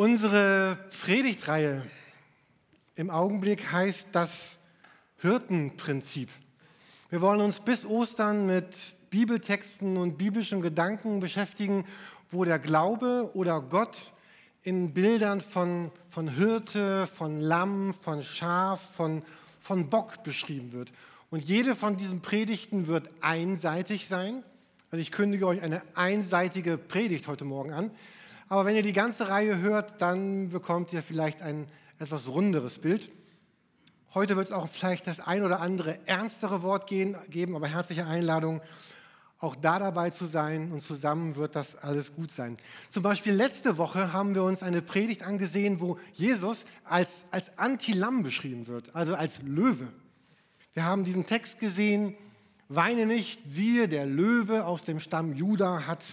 Unsere 0.00 0.78
Predigtreihe 1.02 1.82
im 2.94 3.10
Augenblick 3.10 3.70
heißt 3.70 4.08
das 4.12 4.56
Hirtenprinzip. 5.18 6.30
Wir 7.10 7.20
wollen 7.20 7.42
uns 7.42 7.60
bis 7.60 7.84
Ostern 7.84 8.46
mit 8.46 8.74
Bibeltexten 9.10 9.98
und 9.98 10.16
biblischen 10.16 10.62
Gedanken 10.62 11.20
beschäftigen, 11.20 11.84
wo 12.30 12.46
der 12.46 12.58
Glaube 12.58 13.30
oder 13.34 13.60
Gott 13.60 14.12
in 14.62 14.94
Bildern 14.94 15.42
von, 15.42 15.92
von 16.08 16.28
Hirte, 16.28 17.06
von 17.06 17.38
Lamm, 17.38 17.92
von 17.92 18.22
Schaf, 18.22 18.80
von, 18.94 19.22
von 19.60 19.90
Bock 19.90 20.22
beschrieben 20.22 20.72
wird. 20.72 20.94
Und 21.28 21.44
jede 21.44 21.76
von 21.76 21.98
diesen 21.98 22.22
Predigten 22.22 22.86
wird 22.86 23.10
einseitig 23.20 24.08
sein. 24.08 24.44
Also 24.90 25.02
ich 25.02 25.12
kündige 25.12 25.46
euch 25.46 25.60
eine 25.60 25.82
einseitige 25.94 26.78
Predigt 26.78 27.28
heute 27.28 27.44
Morgen 27.44 27.74
an. 27.74 27.90
Aber 28.50 28.64
wenn 28.64 28.74
ihr 28.74 28.82
die 28.82 28.92
ganze 28.92 29.28
Reihe 29.28 29.60
hört, 29.60 30.02
dann 30.02 30.50
bekommt 30.50 30.92
ihr 30.92 31.02
vielleicht 31.02 31.40
ein 31.40 31.68
etwas 32.00 32.26
runderes 32.26 32.80
Bild. 32.80 33.12
Heute 34.12 34.34
wird 34.34 34.48
es 34.48 34.52
auch 34.52 34.68
vielleicht 34.68 35.06
das 35.06 35.20
ein 35.20 35.44
oder 35.44 35.60
andere 35.60 36.04
ernstere 36.08 36.60
Wort 36.62 36.88
gehen, 36.88 37.16
geben, 37.30 37.54
aber 37.54 37.68
herzliche 37.68 38.06
Einladung, 38.06 38.60
auch 39.38 39.54
da 39.54 39.78
dabei 39.78 40.10
zu 40.10 40.26
sein 40.26 40.72
und 40.72 40.82
zusammen 40.82 41.36
wird 41.36 41.54
das 41.54 41.76
alles 41.76 42.12
gut 42.12 42.32
sein. 42.32 42.56
Zum 42.90 43.04
Beispiel 43.04 43.32
letzte 43.34 43.78
Woche 43.78 44.12
haben 44.12 44.34
wir 44.34 44.42
uns 44.42 44.64
eine 44.64 44.82
Predigt 44.82 45.22
angesehen, 45.22 45.78
wo 45.78 46.00
Jesus 46.14 46.64
als, 46.82 47.08
als 47.30 47.56
Anti-Lamm 47.56 48.24
beschrieben 48.24 48.66
wird, 48.66 48.96
also 48.96 49.14
als 49.14 49.40
Löwe. 49.42 49.86
Wir 50.74 50.82
haben 50.82 51.04
diesen 51.04 51.24
Text 51.24 51.60
gesehen, 51.60 52.16
weine 52.68 53.06
nicht, 53.06 53.42
siehe, 53.46 53.86
der 53.86 54.06
Löwe 54.06 54.66
aus 54.66 54.82
dem 54.82 54.98
Stamm 54.98 55.34
Juda 55.34 55.86
hat 55.86 56.04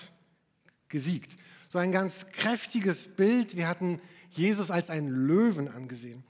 gesiegt 0.88 1.36
ein 1.78 1.92
ganz 1.92 2.28
kräftiges 2.28 3.08
Bild. 3.08 3.56
Wir 3.56 3.68
hatten 3.68 4.00
Jesus 4.32 4.72
als 4.72 4.90
einen 4.90 5.10
Löwen 5.10 5.68
angesehen. 5.68 6.24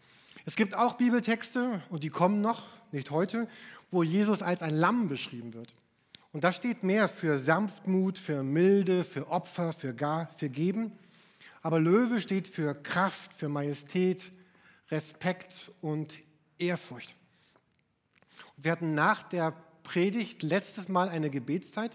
Es 0.45 0.55
gibt 0.55 0.75
auch 0.75 0.93
Bibeltexte, 0.93 1.81
und 1.89 2.03
die 2.03 2.09
kommen 2.09 2.41
noch, 2.41 2.63
nicht 2.91 3.11
heute, 3.11 3.47
wo 3.91 4.03
Jesus 4.03 4.41
als 4.41 4.61
ein 4.61 4.75
Lamm 4.75 5.09
beschrieben 5.09 5.53
wird. 5.53 5.73
Und 6.31 6.43
da 6.43 6.53
steht 6.53 6.83
mehr 6.83 7.09
für 7.09 7.37
Sanftmut, 7.37 8.19
für 8.19 8.43
Milde, 8.43 9.03
für 9.03 9.29
Opfer, 9.29 9.73
für, 9.73 9.93
Gar, 9.93 10.29
für 10.35 10.49
Geben. 10.49 10.91
Aber 11.61 11.79
Löwe 11.79 12.21
steht 12.21 12.47
für 12.47 12.75
Kraft, 12.75 13.33
für 13.33 13.49
Majestät, 13.49 14.31
Respekt 14.89 15.71
und 15.81 16.13
Ehrfurcht. 16.59 17.15
Wir 18.57 18.71
hatten 18.71 18.93
nach 18.93 19.23
der 19.23 19.53
Predigt 19.83 20.43
letztes 20.43 20.87
Mal 20.89 21.09
eine 21.09 21.29
Gebetszeit. 21.29 21.91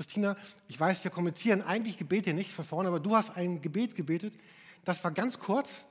Christina, 0.00 0.34
ich 0.66 0.80
weiß, 0.80 1.04
wir 1.04 1.10
kommentieren 1.10 1.60
eigentlich 1.60 1.98
Gebete 1.98 2.32
nicht 2.32 2.54
von 2.54 2.64
vorne, 2.64 2.88
aber 2.88 3.00
du 3.00 3.14
hast 3.14 3.36
ein 3.36 3.60
Gebet 3.60 3.94
gebetet. 3.94 4.32
Das 4.82 5.04
war 5.04 5.10
ganz 5.10 5.38
kurz. 5.38 5.84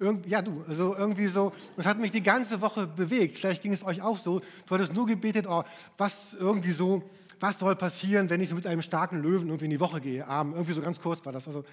Irgend, 0.00 0.26
ja, 0.26 0.42
du, 0.42 0.64
also 0.66 0.96
irgendwie 0.96 1.28
so, 1.28 1.52
das 1.76 1.86
hat 1.86 2.00
mich 2.00 2.10
die 2.10 2.24
ganze 2.24 2.60
Woche 2.60 2.88
bewegt. 2.88 3.38
Vielleicht 3.38 3.62
ging 3.62 3.72
es 3.72 3.84
euch 3.84 4.02
auch 4.02 4.18
so. 4.18 4.40
Du 4.66 4.74
hattest 4.74 4.92
nur 4.92 5.06
gebetet, 5.06 5.46
oh, 5.48 5.62
was 5.96 6.34
irgendwie 6.34 6.72
so, 6.72 7.08
was 7.38 7.60
soll 7.60 7.76
passieren, 7.76 8.28
wenn 8.28 8.40
ich 8.40 8.52
mit 8.52 8.66
einem 8.66 8.82
starken 8.82 9.22
Löwen 9.22 9.46
irgendwie 9.46 9.66
in 9.66 9.70
die 9.70 9.78
Woche 9.78 10.00
gehe, 10.00 10.26
abend. 10.26 10.54
Irgendwie 10.54 10.72
so 10.72 10.82
ganz 10.82 10.98
kurz 10.98 11.24
war 11.24 11.32
das. 11.32 11.46
Also, 11.46 11.64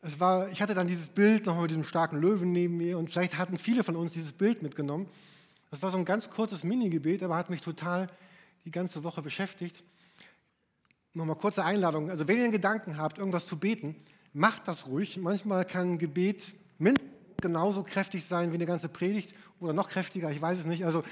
es 0.00 0.18
war, 0.18 0.48
ich 0.48 0.62
hatte 0.62 0.72
dann 0.72 0.86
dieses 0.86 1.08
Bild 1.08 1.44
nochmal 1.44 1.64
mit 1.64 1.72
diesem 1.72 1.84
starken 1.84 2.22
Löwen 2.22 2.52
neben 2.52 2.78
mir 2.78 2.96
und 2.96 3.10
vielleicht 3.10 3.36
hatten 3.36 3.58
viele 3.58 3.84
von 3.84 3.96
uns 3.96 4.12
dieses 4.12 4.32
Bild 4.32 4.62
mitgenommen. 4.62 5.06
Das 5.70 5.82
war 5.82 5.90
so 5.90 5.98
ein 5.98 6.06
ganz 6.06 6.30
kurzes 6.30 6.64
Mini-Gebet, 6.64 7.22
aber 7.22 7.36
hat 7.36 7.50
mich 7.50 7.60
total 7.60 8.08
die 8.64 8.70
ganze 8.70 9.04
Woche 9.04 9.20
beschäftigt. 9.20 9.84
Nochmal 11.14 11.36
kurze 11.36 11.64
Einladung. 11.64 12.10
Also 12.10 12.26
wenn 12.26 12.38
ihr 12.38 12.44
einen 12.44 12.52
Gedanken 12.52 12.96
habt, 12.96 13.18
irgendwas 13.18 13.46
zu 13.46 13.58
beten, 13.58 13.96
macht 14.32 14.66
das 14.66 14.86
ruhig. 14.86 15.18
Manchmal 15.18 15.64
kann 15.64 15.92
ein 15.92 15.98
Gebet 15.98 16.54
genauso 17.42 17.82
kräftig 17.82 18.24
sein 18.24 18.50
wie 18.52 18.54
eine 18.54 18.66
ganze 18.66 18.88
Predigt 18.88 19.34
oder 19.60 19.74
noch 19.74 19.90
kräftiger, 19.90 20.30
ich 20.30 20.40
weiß 20.40 20.60
es 20.60 20.64
nicht. 20.64 20.86
Also, 20.86 21.02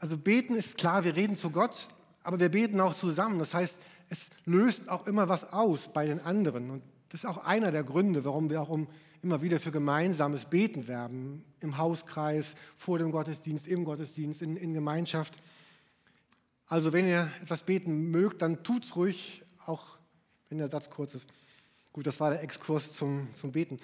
also 0.00 0.16
beten 0.16 0.54
ist 0.54 0.76
klar, 0.76 1.04
wir 1.04 1.14
reden 1.14 1.36
zu 1.36 1.50
Gott, 1.50 1.88
aber 2.24 2.40
wir 2.40 2.48
beten 2.48 2.80
auch 2.80 2.94
zusammen. 2.94 3.38
Das 3.38 3.54
heißt, 3.54 3.76
es 4.08 4.18
löst 4.44 4.88
auch 4.88 5.06
immer 5.06 5.28
was 5.28 5.52
aus 5.52 5.88
bei 5.92 6.06
den 6.06 6.20
anderen. 6.20 6.70
Und 6.70 6.82
das 7.10 7.22
ist 7.22 7.26
auch 7.26 7.44
einer 7.44 7.70
der 7.70 7.84
Gründe, 7.84 8.24
warum 8.24 8.50
wir 8.50 8.60
auch 8.60 8.70
um, 8.70 8.88
immer 9.22 9.42
wieder 9.42 9.60
für 9.60 9.70
gemeinsames 9.70 10.46
Beten 10.46 10.88
werben. 10.88 11.44
Im 11.60 11.78
Hauskreis, 11.78 12.54
vor 12.76 12.98
dem 12.98 13.10
Gottesdienst, 13.10 13.66
im 13.66 13.84
Gottesdienst, 13.84 14.42
in, 14.42 14.56
in 14.56 14.74
Gemeinschaft. 14.74 15.38
Also 16.68 16.92
wenn 16.92 17.08
ihr 17.08 17.30
etwas 17.42 17.62
beten 17.62 18.10
mögt, 18.10 18.42
dann 18.42 18.62
tut's 18.62 18.94
ruhig, 18.94 19.42
auch 19.64 19.98
wenn 20.48 20.58
der 20.58 20.68
Satz 20.68 20.90
kurz 20.90 21.14
ist. 21.14 21.26
Gut, 21.92 22.06
das 22.06 22.20
war 22.20 22.30
der 22.30 22.42
Exkurs 22.42 22.92
zum, 22.92 23.28
zum 23.34 23.52
Beten. 23.52 23.78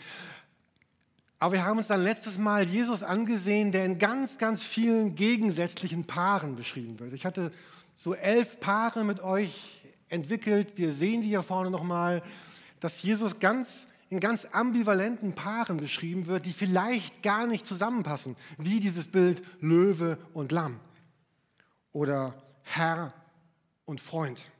Aber 1.39 1.55
wir 1.55 1.65
haben 1.65 1.79
uns 1.79 1.89
dann 1.89 2.03
letztes 2.03 2.39
Mal 2.39 2.65
Jesus 2.65 3.03
angesehen, 3.03 3.73
der 3.73 3.87
in 3.87 3.99
ganz, 3.99 4.39
ganz 4.39 4.63
vielen 4.63 5.15
gegensätzlichen 5.15 6.05
Paaren 6.05 6.57
beschrieben 6.57 7.01
wird. 7.01 7.15
Ich 7.15 7.25
hatte 7.25 7.53
so 7.95 8.15
elf 8.15 8.61
Paare 8.61 9.05
mit 9.05 9.21
euch 9.21 9.81
entwickelt. 10.09 10.73
Wir 10.77 10.93
sehen 10.93 11.23
die 11.23 11.29
hier 11.29 11.43
vorne 11.43 11.71
nochmal, 11.71 12.23
dass 12.81 13.03
Jesus 13.03 13.41
ganz 13.41 13.67
in 14.11 14.21
ganz 14.21 14.47
ambivalenten 14.53 15.33
Paaren 15.33 15.79
beschrieben 15.79 16.27
wird, 16.27 16.45
die 16.45 16.53
vielleicht 16.53 17.23
gar 17.23 17.47
nicht 17.47 17.67
zusammenpassen, 17.67 18.37
wie 18.59 18.79
dieses 18.79 19.09
Bild 19.09 19.43
Löwe 19.61 20.19
und 20.35 20.53
Lamm 20.53 20.79
oder 21.93 22.35
Herr 22.65 23.15
und 23.85 24.01
Freund. 24.01 24.51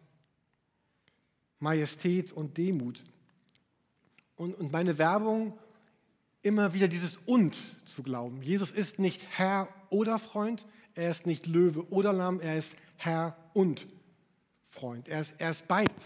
Majestät 1.59 2.33
und 2.33 2.57
Demut. 2.57 3.05
Und, 4.37 4.55
und 4.55 4.71
meine 4.73 4.99
Werbung, 4.99 5.59
immer 6.43 6.75
wieder 6.75 6.89
dieses 6.89 7.19
Und 7.25 7.57
zu 7.85 8.03
glauben. 8.03 8.43
Jesus 8.43 8.71
ist 8.71 8.99
nicht 8.99 9.23
Herr 9.31 9.69
oder 9.89 10.19
Freund, 10.19 10.67
er 10.95 11.11
ist 11.11 11.27
nicht 11.27 11.47
Löwe 11.47 11.91
oder 11.91 12.13
Lamm, 12.13 12.41
er 12.41 12.57
ist 12.57 12.77
Herr 12.97 13.37
und 13.55 13.87
Freund. 14.69 15.09
Er 15.09 15.23
ist, 15.23 15.35
er 15.39 15.51
ist 15.51 15.67
beides. 15.67 16.05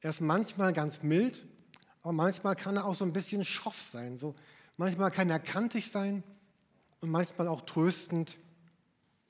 Er 0.00 0.10
ist 0.10 0.20
manchmal 0.20 0.72
ganz 0.72 1.02
mild, 1.02 1.44
aber 2.02 2.12
manchmal 2.12 2.56
kann 2.56 2.76
er 2.76 2.86
auch 2.86 2.94
so 2.94 3.04
ein 3.04 3.12
bisschen 3.12 3.44
schroff 3.44 3.80
sein. 3.80 4.18
So, 4.18 4.34
manchmal 4.76 5.10
kann 5.10 5.30
er 5.30 5.38
kantig 5.38 5.90
sein 5.90 6.24
und 7.00 7.10
manchmal 7.10 7.46
auch 7.46 7.60
tröstend 7.60 8.38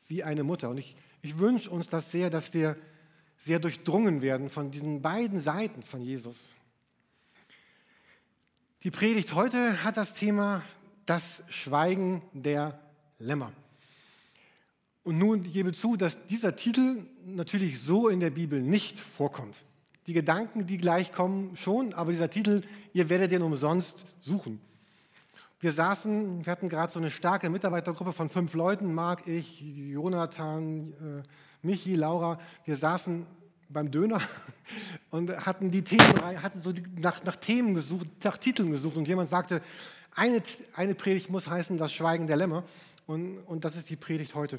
wie 0.07 0.23
eine 0.23 0.45
Mutter. 0.45 0.71
Und 0.71 0.79
ich, 0.79 0.97
ich 1.23 1.39
wünsche 1.39 1.71
uns 1.71 1.89
das 1.89 2.11
sehr, 2.11 2.29
dass 2.29 2.53
wir 2.53 2.77
sehr 3.39 3.61
durchdrungen 3.61 4.23
werden 4.23 4.51
von 4.51 4.71
diesen 4.71 5.03
beiden 5.03 5.41
Seiten 5.41 5.83
von 5.83 6.03
Jesus. 6.03 6.55
Die 8.83 8.91
Predigt 8.91 9.35
heute 9.35 9.85
hat 9.85 9.97
das 9.97 10.13
Thema 10.13 10.63
das 11.07 11.43
Schweigen 11.49 12.23
der 12.33 12.79
Lämmer. 13.19 13.53
Und 15.05 15.19
nun 15.19 15.43
gebe 15.43 15.73
zu, 15.73 15.97
dass 15.97 16.17
dieser 16.27 16.55
Titel 16.57 17.07
natürlich 17.25 17.81
so 17.81 18.09
in 18.09 18.21
der 18.21 18.31
Bibel 18.31 18.61
nicht 18.61 18.99
vorkommt. 18.99 19.57
Die 20.09 20.13
Gedanken, 20.13 20.67
die 20.67 20.79
gleich 20.79 21.13
kommen, 21.13 21.57
schon, 21.57 21.95
aber 21.95 22.11
dieser 22.11 22.31
Titel, 22.31 22.63
ihr 22.93 23.09
werdet 23.09 23.31
den 23.31 23.43
umsonst 23.43 24.05
suchen. 24.19 24.61
Wir 25.63 25.73
saßen, 25.73 26.45
wir 26.45 26.51
hatten 26.51 26.69
gerade 26.69 26.93
so 26.93 26.99
eine 26.99 27.13
starke 27.13 27.49
Mitarbeitergruppe 27.49 28.13
von 28.13 28.29
fünf 28.29 28.53
Leuten, 28.55 28.93
Marc, 28.93 29.29
ich, 29.29 29.61
Jonathan, 29.61 30.93
äh, 30.95 31.23
Michi, 31.65 31.95
Laura. 31.95 32.41
Wir 32.65 32.75
saßen 32.75 33.25
beim 33.69 33.93
Döner 33.93 34.21
und 35.11 35.31
hatten 35.47 35.71
die 35.71 35.83
Themen, 35.83 36.43
hatten 36.43 36.61
so 36.61 36.73
nach, 37.01 37.23
nach 37.23 37.37
Themen 37.37 37.75
gesucht, 37.75 38.09
nach 38.25 38.39
Titeln 38.39 38.73
gesucht 38.73 38.97
und 38.97 39.07
jemand 39.07 39.31
sagte, 39.31 39.63
eine, 40.17 40.43
eine 40.75 40.97
Predigt 40.97 41.31
muss 41.31 41.47
heißen 41.47 41.79
das 41.79 41.93
Schweigen 41.93 42.27
der 42.27 42.39
Lämmer 42.39 42.65
und, 43.07 43.39
und 43.47 43.65
das 43.65 43.77
ist 43.77 43.89
die 43.89 43.95
Predigt 43.95 44.35
heute. 44.35 44.59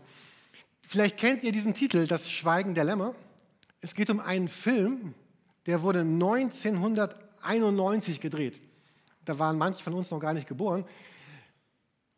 Vielleicht 0.87 1.17
kennt 1.17 1.43
ihr 1.43 1.51
diesen 1.51 1.73
Titel, 1.73 2.07
das 2.07 2.31
Schweigen 2.31 2.75
der 2.75 2.85
Lämmer. 2.85 3.13
Es 3.81 3.93
geht 3.93 4.09
um 4.09 4.21
einen 4.21 4.47
Film, 4.47 5.15
der 5.65 5.81
wurde 5.81 5.99
1991 5.99 8.21
gedreht. 8.21 8.61
Da 9.25 9.39
waren 9.39 9.57
manche 9.57 9.83
von 9.83 9.93
uns 9.93 10.11
noch 10.11 10.19
gar 10.19 10.33
nicht 10.33 10.47
geboren. 10.47 10.85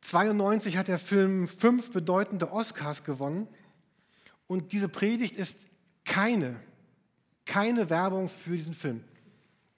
92 0.01 0.77
hat 0.77 0.87
der 0.87 0.99
Film 0.99 1.47
fünf 1.47 1.91
bedeutende 1.91 2.51
Oscars 2.51 3.03
gewonnen. 3.03 3.47
Und 4.47 4.71
diese 4.71 4.89
Predigt 4.89 5.37
ist 5.37 5.57
keine, 6.03 6.59
keine 7.45 7.89
Werbung 7.89 8.29
für 8.29 8.55
diesen 8.55 8.73
Film. 8.73 9.03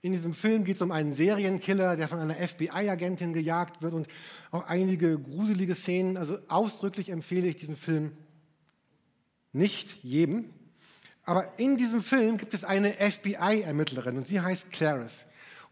In 0.01 0.11
diesem 0.11 0.33
Film 0.33 0.63
geht 0.63 0.75
es 0.75 0.81
um 0.81 0.91
einen 0.91 1.13
Serienkiller, 1.13 1.95
der 1.95 2.07
von 2.07 2.19
einer 2.19 2.35
FBI-Agentin 2.35 3.33
gejagt 3.33 3.81
wird 3.81 3.93
und 3.93 4.07
auch 4.51 4.67
einige 4.67 5.17
gruselige 5.17 5.75
Szenen. 5.75 6.17
Also 6.17 6.37
ausdrücklich 6.49 7.09
empfehle 7.09 7.47
ich 7.47 7.55
diesen 7.55 7.75
Film 7.75 8.11
nicht 9.53 10.03
jedem. 10.03 10.53
Aber 11.23 11.57
in 11.57 11.77
diesem 11.77 12.01
Film 12.01 12.37
gibt 12.37 12.53
es 12.53 12.63
eine 12.63 12.93
FBI-Ermittlerin 12.93 14.17
und 14.17 14.27
sie 14.27 14.39
heißt 14.39 14.71
Clarice. 14.71 15.25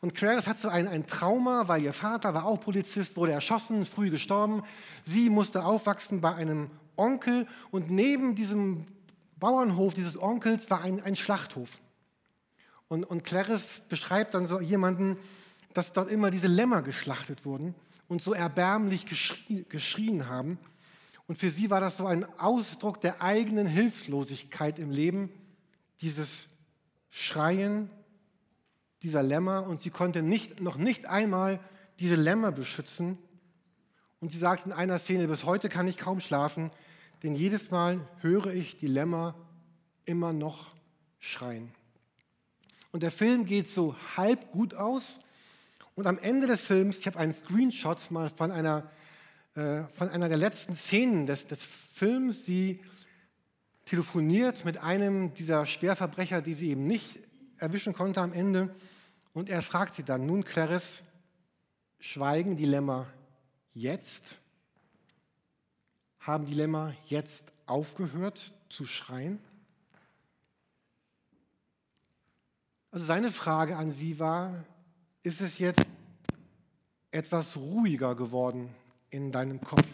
Und 0.06 0.14
Clarice 0.14 0.46
hat 0.46 0.62
so 0.62 0.70
ein, 0.70 0.88
ein 0.88 1.08
Trauma, 1.08 1.68
weil 1.68 1.82
ihr 1.82 1.92
Vater 1.92 2.36
war 2.36 2.46
auch 2.46 2.60
Polizist, 2.60 3.18
wurde 3.18 3.32
erschossen, 3.32 3.88
früh 3.88 4.12
gestorben. 4.12 4.62
Sie 5.04 5.32
musste 5.32 5.66
aufwachsen 5.66 6.22
bei 6.22 6.36
einem 6.36 6.70
Onkel 6.96 7.48
und 7.72 7.90
neben 7.90 8.36
diesem 8.36 8.86
Bauernhof 9.40 9.96
dieses 9.96 10.22
Onkels 10.22 10.70
war 10.70 10.84
ein, 10.84 11.02
ein 11.02 11.16
Schlachthof. 11.16 11.80
Und, 12.88 13.04
und 13.04 13.24
Clarice 13.24 13.82
beschreibt 13.90 14.36
dann 14.36 14.46
so 14.46 14.62
jemanden, 14.62 15.18
dass 15.74 15.92
dort 15.92 16.12
immer 16.12 16.30
diese 16.30 16.46
Lämmer 16.46 16.84
geschlachtet 16.84 17.44
wurden 17.44 17.74
und 18.08 18.22
so 18.22 18.36
erbärmlich 18.36 19.08
geschrien, 19.08 19.66
geschrien 19.70 20.30
haben. 20.30 20.60
Und 21.26 21.40
für 21.40 21.50
sie 21.50 21.72
war 21.72 21.82
das 21.82 21.98
so 21.98 22.06
ein 22.06 22.28
Ausdruck 22.40 23.02
der 23.02 23.24
eigenen 23.24 23.66
Hilflosigkeit 23.66 24.78
im 24.78 24.92
Leben, 24.92 25.32
dieses 26.00 26.46
Schreien 27.10 27.90
dieser 29.04 29.24
Lämmer. 29.24 29.68
Und 29.68 29.82
sie 29.82 29.90
konnte 29.90 30.22
nicht, 30.22 30.62
noch 30.62 30.78
nicht 30.78 31.06
einmal 31.06 31.60
diese 32.00 32.16
Lämmer 32.16 32.52
beschützen. 32.52 33.18
Und 34.20 34.32
sie 34.32 34.40
sagt 34.40 34.66
in 34.66 34.72
einer 34.72 35.00
Szene, 35.00 35.28
bis 35.28 35.44
heute 35.44 35.70
kann 35.70 35.88
ich 35.88 35.98
kaum 35.98 36.20
schlafen, 36.20 36.72
denn 37.24 37.36
jedes 37.36 37.72
Mal 37.72 38.00
höre 38.22 38.48
ich 38.48 38.78
die 38.78 38.88
Lämmer 38.88 39.36
immer 40.06 40.34
noch 40.34 40.72
schreien. 41.20 41.72
Und 42.92 43.04
der 43.04 43.12
Film 43.12 43.46
geht 43.46 43.70
so 43.70 43.96
halb 44.16 44.52
gut 44.52 44.74
aus. 44.74 45.20
Und 45.96 46.08
am 46.08 46.18
Ende 46.18 46.48
des 46.48 46.62
Films, 46.62 46.98
ich 46.98 47.08
habe 47.08 47.20
einen 47.20 47.34
Screenshot 47.34 48.12
mal 48.12 48.30
von 48.30 48.52
einer 48.52 48.90
äh, 49.56 49.86
von 49.98 50.10
einer 50.10 50.28
der 50.28 50.38
letzten 50.38 50.76
Szenen 50.76 51.26
des, 51.26 51.48
des 51.48 51.64
Films. 51.64 52.46
Sie 52.46 52.82
telefoniert 53.86 54.66
mit 54.66 54.80
einem 54.80 55.34
dieser 55.34 55.66
Schwerverbrecher, 55.66 56.42
die 56.42 56.54
sie 56.54 56.72
eben 56.72 56.86
nicht 56.88 57.25
erwischen 57.60 57.94
konnte 57.94 58.22
am 58.22 58.34
Ende. 58.34 58.74
Und 59.34 59.50
er 59.50 59.62
fragt 59.62 59.96
sie 59.96 60.04
dann, 60.04 60.26
nun 60.26 60.44
Clarice, 60.44 61.02
schweigen 62.00 62.56
die 62.56 62.66
Lämmer 62.66 63.08
jetzt? 63.74 64.40
Haben 66.20 66.46
die 66.46 66.54
Lämmer 66.54 66.94
jetzt 67.08 67.52
aufgehört 67.66 68.54
zu 68.70 68.86
schreien? 68.86 69.40
Also 72.92 73.06
seine 73.06 73.32
Frage 73.32 73.76
an 73.76 73.92
sie 73.92 74.20
war, 74.20 74.64
ist 75.22 75.42
es 75.42 75.58
jetzt 75.58 75.86
etwas 77.12 77.58
ruhiger 77.58 78.16
geworden 78.16 78.74
in 79.10 79.32
deinem 79.32 79.60
Kopf. 79.62 79.88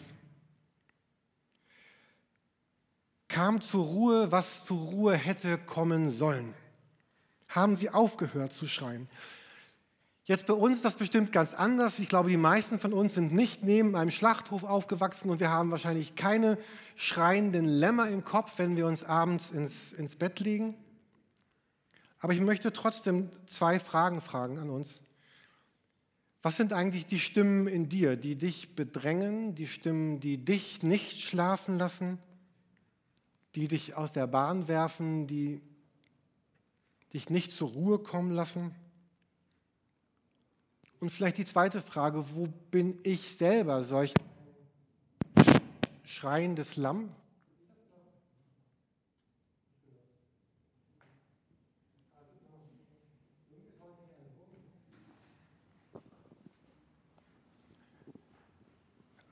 Kam 3.28 3.60
zur 3.60 3.86
Ruhe, 3.86 4.30
was 4.30 4.64
zur 4.64 4.78
Ruhe 4.78 5.16
hätte 5.16 5.58
kommen 5.58 6.10
sollen. 6.10 6.54
Haben 7.54 7.76
sie 7.76 7.90
aufgehört 7.90 8.52
zu 8.52 8.66
schreien. 8.66 9.08
Jetzt 10.24 10.46
bei 10.46 10.54
uns 10.54 10.76
ist 10.76 10.84
das 10.84 10.94
bestimmt 10.94 11.32
ganz 11.32 11.52
anders. 11.52 11.98
Ich 11.98 12.08
glaube, 12.08 12.30
die 12.30 12.36
meisten 12.36 12.78
von 12.78 12.92
uns 12.92 13.14
sind 13.14 13.32
nicht 13.32 13.64
neben 13.64 13.96
einem 13.96 14.10
Schlachthof 14.10 14.62
aufgewachsen 14.62 15.30
und 15.30 15.40
wir 15.40 15.50
haben 15.50 15.72
wahrscheinlich 15.72 16.14
keine 16.14 16.58
schreienden 16.94 17.64
Lämmer 17.64 18.08
im 18.08 18.24
Kopf, 18.24 18.52
wenn 18.56 18.76
wir 18.76 18.86
uns 18.86 19.02
abends 19.02 19.50
ins, 19.50 19.92
ins 19.92 20.14
Bett 20.14 20.38
legen. 20.38 20.76
Aber 22.20 22.32
ich 22.32 22.40
möchte 22.40 22.72
trotzdem 22.72 23.30
zwei 23.48 23.80
Fragen 23.80 24.20
fragen 24.20 24.58
an 24.58 24.70
uns. 24.70 25.02
Was 26.40 26.56
sind 26.56 26.72
eigentlich 26.72 27.06
die 27.06 27.18
Stimmen 27.18 27.66
in 27.66 27.88
dir, 27.88 28.16
die 28.16 28.36
dich 28.36 28.76
bedrängen, 28.76 29.56
die 29.56 29.66
Stimmen, 29.66 30.20
die 30.20 30.44
dich 30.44 30.84
nicht 30.84 31.20
schlafen 31.20 31.78
lassen, 31.78 32.18
die 33.56 33.66
dich 33.66 33.96
aus 33.96 34.12
der 34.12 34.28
Bahn 34.28 34.68
werfen, 34.68 35.26
die 35.26 35.60
dich 37.12 37.30
nicht 37.30 37.52
zur 37.52 37.70
Ruhe 37.70 37.98
kommen 37.98 38.30
lassen? 38.30 38.74
Und 41.00 41.10
vielleicht 41.10 41.38
die 41.38 41.44
zweite 41.44 41.82
Frage, 41.82 42.24
wo 42.34 42.46
bin 42.70 42.98
ich 43.02 43.36
selber 43.36 43.82
solch 43.82 44.14
schreiendes 46.04 46.76
Lamm? 46.76 47.10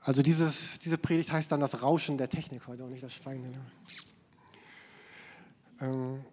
Also 0.03 0.23
dieses, 0.23 0.79
diese 0.79 0.97
Predigt 0.97 1.31
heißt 1.31 1.51
dann 1.51 1.59
das 1.59 1.81
Rauschen 1.83 2.17
der 2.17 2.27
Technik 2.27 2.65
heute 2.67 2.83
und 2.83 2.89
nicht 2.89 3.03
das 3.03 3.13
Schweigen. 3.13 3.55
Ähm, 5.79 6.25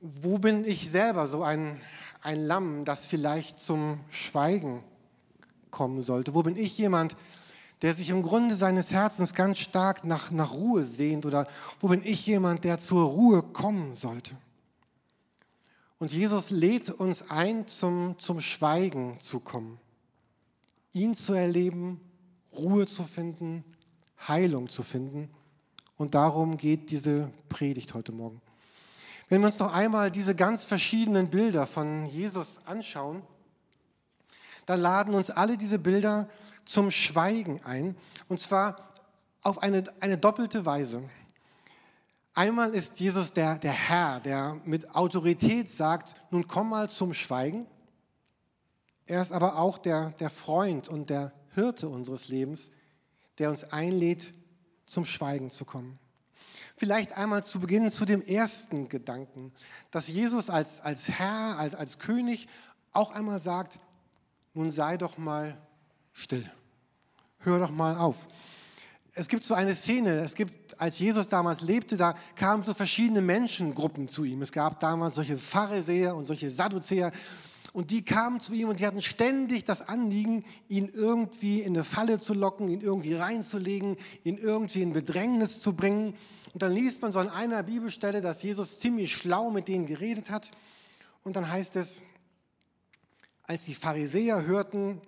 wo 0.00 0.38
bin 0.38 0.64
ich 0.64 0.90
selber 0.90 1.26
so 1.26 1.42
ein, 1.42 1.80
ein 2.22 2.44
Lamm, 2.46 2.84
das 2.84 3.06
vielleicht 3.06 3.60
zum 3.60 4.00
Schweigen 4.10 4.82
kommen 5.70 6.02
sollte? 6.02 6.34
Wo 6.34 6.42
bin 6.42 6.56
ich 6.56 6.76
jemand, 6.78 7.16
der 7.82 7.94
sich 7.94 8.10
im 8.10 8.22
Grunde 8.22 8.56
seines 8.56 8.90
Herzens 8.90 9.34
ganz 9.34 9.58
stark 9.58 10.04
nach, 10.04 10.30
nach 10.30 10.52
Ruhe 10.52 10.84
sehnt? 10.84 11.26
Oder 11.26 11.46
wo 11.80 11.88
bin 11.88 12.02
ich 12.04 12.26
jemand, 12.26 12.64
der 12.64 12.78
zur 12.78 13.04
Ruhe 13.04 13.42
kommen 13.42 13.94
sollte? 13.94 14.36
Und 15.98 16.12
Jesus 16.12 16.50
lädt 16.50 16.90
uns 16.90 17.30
ein, 17.30 17.66
zum, 17.66 18.18
zum 18.18 18.40
Schweigen 18.40 19.20
zu 19.20 19.38
kommen, 19.38 19.78
ihn 20.92 21.14
zu 21.14 21.34
erleben 21.34 22.00
Ruhe 22.56 22.86
zu 22.86 23.04
finden, 23.04 23.64
Heilung 24.26 24.68
zu 24.68 24.82
finden. 24.82 25.28
Und 25.96 26.14
darum 26.14 26.56
geht 26.56 26.90
diese 26.90 27.30
Predigt 27.50 27.92
heute 27.92 28.12
Morgen. 28.12 28.40
Wenn 29.30 29.42
wir 29.42 29.46
uns 29.46 29.60
noch 29.60 29.72
einmal 29.72 30.10
diese 30.10 30.34
ganz 30.34 30.64
verschiedenen 30.64 31.30
Bilder 31.30 31.64
von 31.64 32.04
Jesus 32.06 32.58
anschauen, 32.64 33.22
dann 34.66 34.80
laden 34.80 35.14
uns 35.14 35.30
alle 35.30 35.56
diese 35.56 35.78
Bilder 35.78 36.28
zum 36.64 36.90
Schweigen 36.90 37.62
ein. 37.64 37.96
Und 38.28 38.40
zwar 38.40 38.88
auf 39.42 39.62
eine, 39.62 39.84
eine 40.00 40.18
doppelte 40.18 40.66
Weise. 40.66 41.08
Einmal 42.34 42.74
ist 42.74 42.98
Jesus 42.98 43.32
der, 43.32 43.56
der 43.58 43.70
Herr, 43.70 44.18
der 44.18 44.60
mit 44.64 44.96
Autorität 44.96 45.70
sagt, 45.70 46.16
nun 46.32 46.48
komm 46.48 46.70
mal 46.70 46.90
zum 46.90 47.14
Schweigen. 47.14 47.68
Er 49.06 49.22
ist 49.22 49.30
aber 49.30 49.58
auch 49.58 49.78
der, 49.78 50.10
der 50.18 50.30
Freund 50.30 50.88
und 50.88 51.08
der 51.08 51.32
Hirte 51.54 51.88
unseres 51.88 52.26
Lebens, 52.26 52.72
der 53.38 53.50
uns 53.50 53.62
einlädt, 53.62 54.34
zum 54.86 55.04
Schweigen 55.04 55.50
zu 55.50 55.64
kommen. 55.64 55.99
Vielleicht 56.80 57.14
einmal 57.18 57.44
zu 57.44 57.60
Beginn 57.60 57.90
zu 57.90 58.06
dem 58.06 58.22
ersten 58.22 58.88
Gedanken, 58.88 59.52
dass 59.90 60.08
Jesus 60.08 60.48
als, 60.48 60.80
als 60.80 61.10
Herr, 61.10 61.58
als, 61.58 61.74
als 61.74 61.98
König 61.98 62.48
auch 62.92 63.10
einmal 63.10 63.38
sagt, 63.38 63.78
nun 64.54 64.70
sei 64.70 64.96
doch 64.96 65.18
mal 65.18 65.58
still, 66.14 66.50
hör 67.40 67.58
doch 67.58 67.70
mal 67.70 67.98
auf. 67.98 68.16
Es 69.12 69.28
gibt 69.28 69.44
so 69.44 69.52
eine 69.52 69.76
Szene, 69.76 70.20
es 70.20 70.32
gibt, 70.32 70.80
als 70.80 70.98
Jesus 70.98 71.28
damals 71.28 71.60
lebte, 71.60 71.98
da 71.98 72.14
kamen 72.34 72.64
so 72.64 72.72
verschiedene 72.72 73.20
Menschengruppen 73.20 74.08
zu 74.08 74.24
ihm. 74.24 74.40
Es 74.40 74.50
gab 74.50 74.78
damals 74.78 75.16
solche 75.16 75.36
Pharisäer 75.36 76.16
und 76.16 76.24
solche 76.24 76.50
Sadduzäer 76.50 77.12
und 77.72 77.92
die 77.92 78.04
kamen 78.04 78.40
zu 78.40 78.52
ihm 78.52 78.68
und 78.68 78.80
die 78.80 78.86
hatten 78.86 79.02
ständig 79.02 79.64
das 79.64 79.88
Anliegen, 79.88 80.44
ihn 80.68 80.88
irgendwie 80.92 81.60
in 81.60 81.74
eine 81.74 81.84
Falle 81.84 82.18
zu 82.18 82.34
locken, 82.34 82.68
ihn 82.68 82.80
irgendwie 82.80 83.14
reinzulegen, 83.14 83.96
ihn 84.24 84.38
irgendwie 84.38 84.82
in 84.82 84.92
Bedrängnis 84.92 85.60
zu 85.60 85.74
bringen. 85.74 86.14
Und 86.52 86.62
dann 86.62 86.72
liest 86.72 87.00
man 87.02 87.12
so 87.12 87.20
an 87.20 87.28
einer 87.28 87.62
Bibelstelle, 87.62 88.20
dass 88.20 88.42
Jesus 88.42 88.78
ziemlich 88.78 89.14
schlau 89.14 89.50
mit 89.50 89.68
denen 89.68 89.86
geredet 89.86 90.30
hat. 90.30 90.50
Und 91.22 91.36
dann 91.36 91.48
heißt 91.48 91.76
es, 91.76 92.04
als 93.44 93.64
die 93.64 93.74
Pharisäer 93.74 94.46
hörten, 94.46 95.00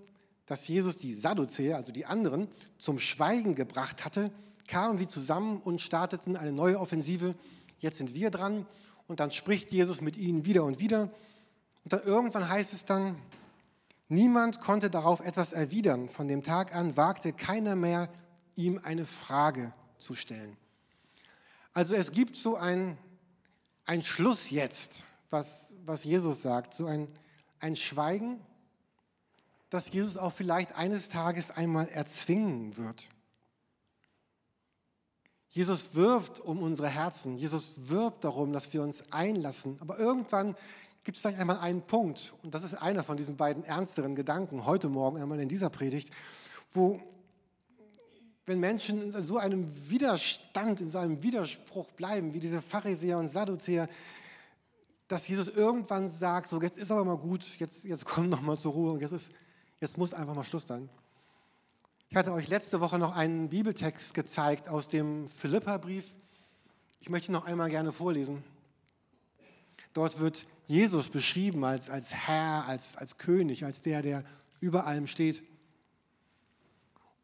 dass 0.46 0.68
Jesus 0.68 0.96
die 0.96 1.14
Sadduzäer, 1.14 1.76
also 1.76 1.92
die 1.92 2.06
anderen, 2.06 2.48
zum 2.78 2.98
Schweigen 3.00 3.56
gebracht 3.56 4.04
hatte, 4.04 4.30
kamen 4.68 4.98
sie 4.98 5.08
zusammen 5.08 5.60
und 5.60 5.80
starteten 5.80 6.36
eine 6.36 6.52
neue 6.52 6.78
Offensive. 6.78 7.34
Jetzt 7.80 7.98
sind 7.98 8.14
wir 8.14 8.30
dran. 8.30 8.66
Und 9.08 9.18
dann 9.18 9.32
spricht 9.32 9.72
Jesus 9.72 10.00
mit 10.00 10.16
ihnen 10.16 10.44
wieder 10.44 10.62
und 10.64 10.78
wieder. 10.78 11.10
Und 11.84 11.92
dann 11.92 12.02
irgendwann 12.04 12.48
heißt 12.48 12.72
es 12.72 12.84
dann, 12.84 13.16
niemand 14.08 14.60
konnte 14.60 14.90
darauf 14.90 15.20
etwas 15.20 15.52
erwidern. 15.52 16.08
Von 16.08 16.28
dem 16.28 16.42
Tag 16.42 16.74
an 16.74 16.96
wagte 16.96 17.32
keiner 17.32 17.76
mehr, 17.76 18.08
ihm 18.54 18.80
eine 18.82 19.06
Frage 19.06 19.72
zu 19.98 20.14
stellen. 20.14 20.56
Also 21.72 21.94
es 21.94 22.12
gibt 22.12 22.36
so 22.36 22.56
ein, 22.56 22.98
ein 23.86 24.02
Schluss 24.02 24.50
jetzt, 24.50 25.04
was, 25.30 25.74
was 25.84 26.04
Jesus 26.04 26.42
sagt, 26.42 26.74
so 26.74 26.86
ein, 26.86 27.08
ein 27.60 27.76
Schweigen, 27.76 28.40
das 29.70 29.90
Jesus 29.90 30.18
auch 30.18 30.32
vielleicht 30.32 30.76
eines 30.76 31.08
Tages 31.08 31.50
einmal 31.50 31.88
erzwingen 31.88 32.76
wird. 32.76 33.08
Jesus 35.48 35.94
wirbt 35.94 36.40
um 36.40 36.62
unsere 36.62 36.88
Herzen, 36.88 37.36
Jesus 37.36 37.72
wirbt 37.88 38.24
darum, 38.24 38.52
dass 38.52 38.72
wir 38.72 38.82
uns 38.82 39.04
einlassen, 39.12 39.78
aber 39.80 39.98
irgendwann 39.98 40.56
gibt 41.04 41.16
es 41.16 41.22
vielleicht 41.22 41.40
einmal 41.40 41.58
einen 41.58 41.82
Punkt, 41.82 42.32
und 42.42 42.54
das 42.54 42.62
ist 42.62 42.74
einer 42.74 43.02
von 43.02 43.16
diesen 43.16 43.36
beiden 43.36 43.64
ernsteren 43.64 44.14
Gedanken, 44.14 44.66
heute 44.66 44.88
Morgen 44.88 45.20
einmal 45.20 45.40
in 45.40 45.48
dieser 45.48 45.70
Predigt, 45.70 46.10
wo, 46.72 47.00
wenn 48.46 48.60
Menschen 48.60 49.02
in 49.02 49.26
so 49.26 49.38
einem 49.38 49.68
Widerstand, 49.90 50.80
in 50.80 50.90
so 50.90 50.98
einem 50.98 51.22
Widerspruch 51.22 51.90
bleiben, 51.92 52.34
wie 52.34 52.40
diese 52.40 52.62
Pharisäer 52.62 53.18
und 53.18 53.28
Sadduzäer, 53.28 53.88
dass 55.08 55.28
Jesus 55.28 55.48
irgendwann 55.48 56.08
sagt, 56.08 56.48
so 56.48 56.60
jetzt 56.62 56.78
ist 56.78 56.90
aber 56.90 57.04
mal 57.04 57.18
gut, 57.18 57.44
jetzt, 57.58 57.84
jetzt 57.84 58.04
komm 58.04 58.28
noch 58.28 58.40
mal 58.40 58.58
zur 58.58 58.72
Ruhe 58.72 58.92
und 58.92 59.00
jetzt, 59.00 59.12
ist, 59.12 59.32
jetzt 59.80 59.98
muss 59.98 60.14
einfach 60.14 60.34
mal 60.34 60.44
Schluss 60.44 60.66
sein. 60.66 60.88
Ich 62.08 62.16
hatte 62.16 62.32
euch 62.32 62.48
letzte 62.48 62.80
Woche 62.80 62.98
noch 62.98 63.16
einen 63.16 63.48
Bibeltext 63.48 64.14
gezeigt 64.14 64.68
aus 64.68 64.88
dem 64.88 65.28
Philipperbrief. 65.28 66.04
Ich 67.00 67.08
möchte 67.08 67.32
noch 67.32 67.46
einmal 67.46 67.70
gerne 67.70 67.90
vorlesen. 67.90 68.44
Dort 69.92 70.20
wird 70.20 70.46
Jesus 70.66 71.10
beschrieben 71.10 71.64
als, 71.64 71.90
als 71.90 72.14
Herr, 72.14 72.66
als, 72.66 72.96
als 72.96 73.18
König, 73.18 73.64
als 73.64 73.82
der, 73.82 74.02
der 74.02 74.24
über 74.60 74.86
allem 74.86 75.06
steht. 75.06 75.42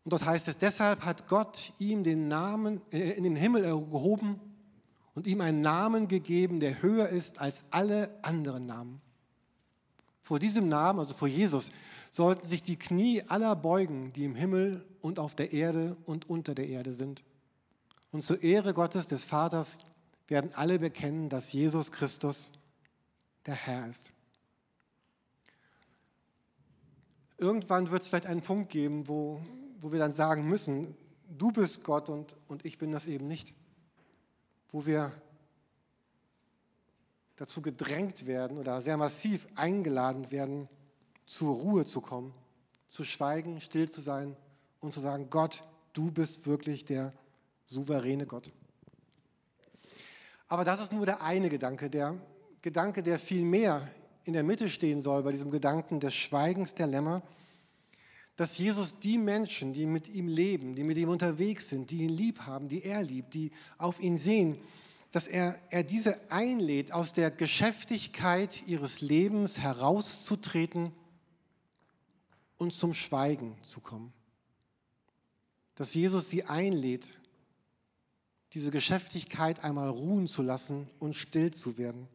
Und 0.04 0.12
dort 0.12 0.26
heißt 0.26 0.48
es, 0.48 0.58
deshalb 0.58 1.04
hat 1.04 1.28
Gott 1.28 1.72
ihm 1.78 2.02
den 2.02 2.28
Namen 2.28 2.80
äh, 2.92 3.12
in 3.12 3.24
den 3.24 3.36
Himmel 3.36 3.62
gehoben 3.62 4.40
und 5.14 5.26
ihm 5.26 5.40
einen 5.40 5.60
Namen 5.60 6.08
gegeben, 6.08 6.60
der 6.60 6.82
höher 6.82 7.08
ist 7.08 7.40
als 7.40 7.64
alle 7.70 8.18
anderen 8.22 8.66
Namen. 8.66 9.00
Vor 10.22 10.38
diesem 10.38 10.68
Namen, 10.68 11.00
also 11.00 11.14
vor 11.14 11.28
Jesus, 11.28 11.70
sollten 12.10 12.46
sich 12.46 12.62
die 12.62 12.78
Knie 12.78 13.22
aller 13.28 13.56
beugen, 13.56 14.12
die 14.12 14.24
im 14.24 14.34
Himmel 14.34 14.86
und 15.00 15.18
auf 15.18 15.34
der 15.34 15.52
Erde 15.52 15.96
und 16.04 16.28
unter 16.28 16.54
der 16.54 16.68
Erde 16.68 16.92
sind. 16.92 17.22
Und 18.12 18.24
zur 18.24 18.42
Ehre 18.42 18.74
Gottes 18.74 19.06
des 19.06 19.24
Vaters 19.24 19.78
werden 20.26 20.50
alle 20.54 20.78
bekennen, 20.78 21.28
dass 21.28 21.52
Jesus 21.52 21.92
Christus 21.92 22.52
der 23.48 23.56
Herr 23.56 23.88
ist. 23.88 24.12
Irgendwann 27.38 27.90
wird 27.90 28.02
es 28.02 28.08
vielleicht 28.08 28.26
einen 28.26 28.42
Punkt 28.42 28.70
geben, 28.70 29.08
wo, 29.08 29.40
wo 29.80 29.90
wir 29.90 29.98
dann 29.98 30.12
sagen 30.12 30.46
müssen, 30.46 30.96
du 31.28 31.50
bist 31.50 31.82
Gott 31.82 32.08
und, 32.08 32.36
und 32.46 32.64
ich 32.64 32.78
bin 32.78 32.92
das 32.92 33.06
eben 33.06 33.26
nicht. 33.26 33.54
Wo 34.70 34.86
wir 34.86 35.12
dazu 37.36 37.62
gedrängt 37.62 38.26
werden 38.26 38.58
oder 38.58 38.80
sehr 38.80 38.96
massiv 38.96 39.48
eingeladen 39.54 40.30
werden, 40.30 40.68
zur 41.24 41.54
Ruhe 41.54 41.86
zu 41.86 42.00
kommen, 42.00 42.34
zu 42.86 43.04
schweigen, 43.04 43.60
still 43.60 43.88
zu 43.88 44.00
sein 44.00 44.36
und 44.80 44.92
zu 44.92 45.00
sagen, 45.00 45.30
Gott, 45.30 45.62
du 45.92 46.10
bist 46.10 46.46
wirklich 46.46 46.84
der 46.84 47.12
souveräne 47.64 48.26
Gott. 48.26 48.50
Aber 50.48 50.64
das 50.64 50.80
ist 50.80 50.92
nur 50.92 51.06
der 51.06 51.22
eine 51.22 51.48
Gedanke, 51.48 51.88
der 51.88 52.18
Gedanke, 52.62 53.02
der 53.02 53.18
viel 53.18 53.44
mehr 53.44 53.88
in 54.24 54.32
der 54.32 54.42
Mitte 54.42 54.68
stehen 54.68 55.00
soll 55.00 55.22
bei 55.22 55.32
diesem 55.32 55.50
Gedanken 55.50 56.00
des 56.00 56.14
Schweigens 56.14 56.74
der 56.74 56.86
Lämmer, 56.86 57.22
dass 58.36 58.58
Jesus 58.58 58.98
die 59.00 59.18
Menschen, 59.18 59.72
die 59.72 59.86
mit 59.86 60.08
ihm 60.08 60.28
leben, 60.28 60.74
die 60.74 60.84
mit 60.84 60.96
ihm 60.96 61.08
unterwegs 61.08 61.70
sind, 61.70 61.90
die 61.90 62.02
ihn 62.02 62.08
lieb 62.08 62.40
haben, 62.40 62.68
die 62.68 62.84
er 62.84 63.02
liebt, 63.02 63.34
die 63.34 63.50
auf 63.78 64.00
ihn 64.00 64.16
sehen, 64.16 64.58
dass 65.10 65.26
er, 65.26 65.58
er 65.70 65.82
diese 65.82 66.20
einlädt, 66.30 66.92
aus 66.92 67.12
der 67.12 67.30
Geschäftigkeit 67.30 68.66
ihres 68.66 69.00
Lebens 69.00 69.58
herauszutreten 69.58 70.92
und 72.58 72.72
zum 72.72 72.94
Schweigen 72.94 73.56
zu 73.62 73.80
kommen. 73.80 74.12
Dass 75.74 75.94
Jesus 75.94 76.28
sie 76.28 76.44
einlädt, 76.44 77.18
diese 78.52 78.70
Geschäftigkeit 78.70 79.64
einmal 79.64 79.88
ruhen 79.88 80.26
zu 80.26 80.42
lassen 80.42 80.88
und 80.98 81.14
still 81.14 81.52
zu 81.52 81.78
werden. 81.78 82.08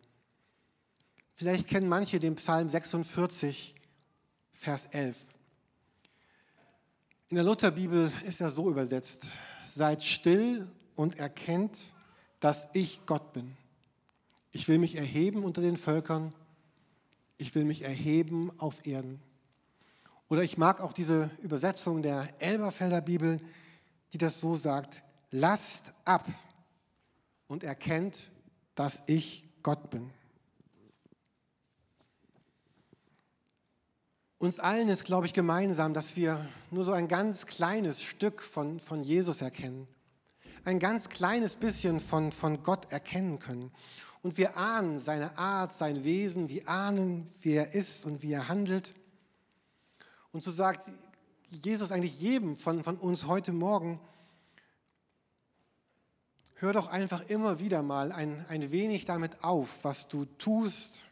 Vielleicht 1.36 1.68
kennen 1.68 1.90
manche 1.90 2.20
den 2.20 2.36
Psalm 2.36 2.70
46, 2.70 3.76
Vers 4.54 4.88
11. 4.92 5.16
In 7.30 7.36
der 7.36 7.44
Lutherbibel 7.44 8.12
ist 8.28 8.42
er 8.42 8.52
so 8.52 8.70
übersetzt, 8.70 9.28
seid 9.76 10.04
still 10.04 10.68
und 10.96 11.18
erkennt, 11.18 11.78
dass 12.40 12.68
ich 12.74 13.06
Gott 13.08 13.34
bin. 13.34 13.58
Ich 14.52 14.68
will 14.68 14.78
mich 14.78 14.96
erheben 14.96 15.44
unter 15.44 15.62
den 15.62 15.78
Völkern, 15.78 16.36
ich 17.38 17.56
will 17.56 17.66
mich 17.66 17.82
erheben 17.82 18.52
auf 18.60 18.86
Erden. 18.86 19.20
Oder 20.30 20.44
ich 20.44 20.58
mag 20.58 20.80
auch 20.80 20.94
diese 20.94 21.32
Übersetzung 21.42 22.04
der 22.04 22.30
Elberfelder 22.40 23.02
Bibel, 23.02 23.40
die 24.14 24.20
das 24.20 24.40
so 24.40 24.56
sagt, 24.56 25.02
lasst 25.32 25.94
ab 26.06 26.28
und 27.48 27.64
erkennt, 27.64 28.30
dass 28.76 29.02
ich 29.08 29.44
Gott 29.64 29.90
bin. 29.90 30.12
Uns 34.44 34.60
allen 34.60 34.90
ist, 34.90 35.06
glaube 35.06 35.26
ich, 35.26 35.32
gemeinsam, 35.32 35.94
dass 35.94 36.18
wir 36.18 36.38
nur 36.70 36.84
so 36.84 36.92
ein 36.92 37.08
ganz 37.08 37.46
kleines 37.46 38.04
Stück 38.04 38.42
von, 38.42 38.82
von 38.82 39.02
Jesus 39.02 39.42
erkennen. 39.42 39.88
Ein 40.66 40.80
ganz 40.80 41.08
kleines 41.08 41.56
bisschen 41.56 42.02
von, 42.02 42.34
von 42.34 42.62
Gott 42.62 42.92
erkennen 42.92 43.40
können. 43.40 43.72
Und 44.22 44.38
wir 44.38 44.58
ahnen 44.58 45.00
seine 45.00 45.38
Art, 45.38 45.72
sein 45.72 46.04
Wesen, 46.04 46.50
wir 46.50 46.68
ahnen, 46.68 47.32
wie 47.40 47.54
er 47.54 47.74
ist 47.74 48.06
und 48.06 48.22
wie 48.22 48.34
er 48.34 48.50
handelt. 48.50 48.94
Und 50.34 50.44
so 50.44 50.52
sagt 50.52 50.90
Jesus 51.48 51.94
eigentlich 51.94 52.20
jedem 52.20 52.58
von, 52.58 52.84
von 52.84 52.98
uns 52.98 53.28
heute 53.28 53.54
Morgen, 53.54 53.98
hör 56.56 56.74
doch 56.74 56.88
einfach 56.88 57.30
immer 57.30 57.60
wieder 57.60 57.82
mal 57.82 58.12
ein, 58.12 58.46
ein 58.50 58.72
wenig 58.72 59.06
damit 59.06 59.42
auf, 59.42 59.70
was 59.84 60.10
du 60.10 60.26
tust. 60.38 61.06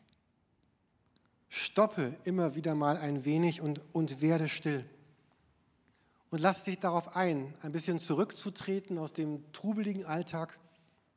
Stoppe 1.53 2.15
immer 2.24 2.55
wieder 2.55 2.75
mal 2.75 2.96
ein 2.96 3.25
wenig 3.25 3.60
und, 3.60 3.81
und 3.91 4.22
werde 4.22 4.48
still. 4.48 4.86
Und 6.29 6.39
lass 6.39 6.63
dich 6.63 6.79
darauf 6.79 7.17
ein, 7.17 7.53
ein 7.62 7.74
bisschen 7.74 8.00
zurückzutreten 8.00 8.98
aus 8.98 9.12
dem 9.12 9.43
trubeligen 9.51 10.05
Alltag 10.05 10.58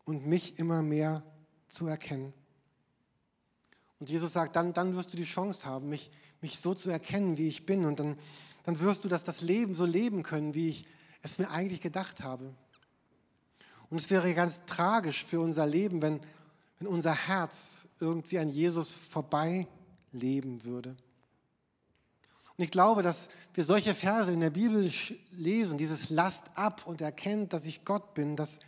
und 0.05 0.27
mich 0.27 0.59
immer 0.59 0.83
mehr 0.83 1.23
zu 1.69 1.87
erkennen. 1.87 2.33
Und 4.01 4.11
Jesus 4.11 4.33
sagt, 4.33 4.57
dann, 4.57 4.73
dann 4.73 4.97
wirst 4.97 5.13
du 5.13 5.17
die 5.17 5.23
Chance 5.23 5.67
haben, 5.67 5.89
mich, 5.89 6.11
mich 6.41 6.59
so 6.59 6.75
zu 6.75 6.91
erkennen, 6.91 7.39
wie 7.39 7.47
ich 7.47 7.65
bin. 7.65 7.85
Und 7.85 8.01
dann, 8.01 8.19
dann 8.65 8.81
wirst 8.81 9.05
du 9.05 9.09
das, 9.09 9.23
das 9.23 9.41
Leben 9.41 9.77
so 9.77 9.85
leben 9.85 10.25
können, 10.25 10.53
wie 10.55 10.69
ich 10.69 10.87
es 11.23 11.39
mir 11.39 11.49
eigentlich 11.49 11.81
gedacht 11.81 12.25
habe. 12.25 12.53
Und 13.89 14.01
es 14.01 14.11
wäre 14.11 14.35
ganz 14.35 14.63
tragisch 14.67 15.25
für 15.25 15.39
unser 15.39 15.65
Leben, 15.65 16.03
wenn, 16.03 16.19
wenn 16.81 16.89
unser 16.89 17.15
Herz 17.15 17.87
irgendwie 18.01 18.41
an 18.41 18.49
Jesus 18.49 18.93
vorbei 18.93 19.69
leben 20.15 20.65
würde. 20.65 20.97
Und 22.57 22.65
ich 22.65 22.71
glaube, 22.71 23.03
dass 23.03 23.29
wir 23.53 23.65
solche 23.65 23.95
Verse 23.95 24.31
in 24.31 24.41
der 24.41 24.51
Bibel 24.51 24.91
lesen, 25.33 25.77
dieses 25.77 26.11
Lasst 26.11 26.45
ab 26.55 26.87
und 26.87 27.01
erkennt, 27.01 27.53
dass 27.53 27.65
ich 27.65 27.85
Gott 27.85 28.15
bin, 28.15 28.37
dass, 28.37 28.61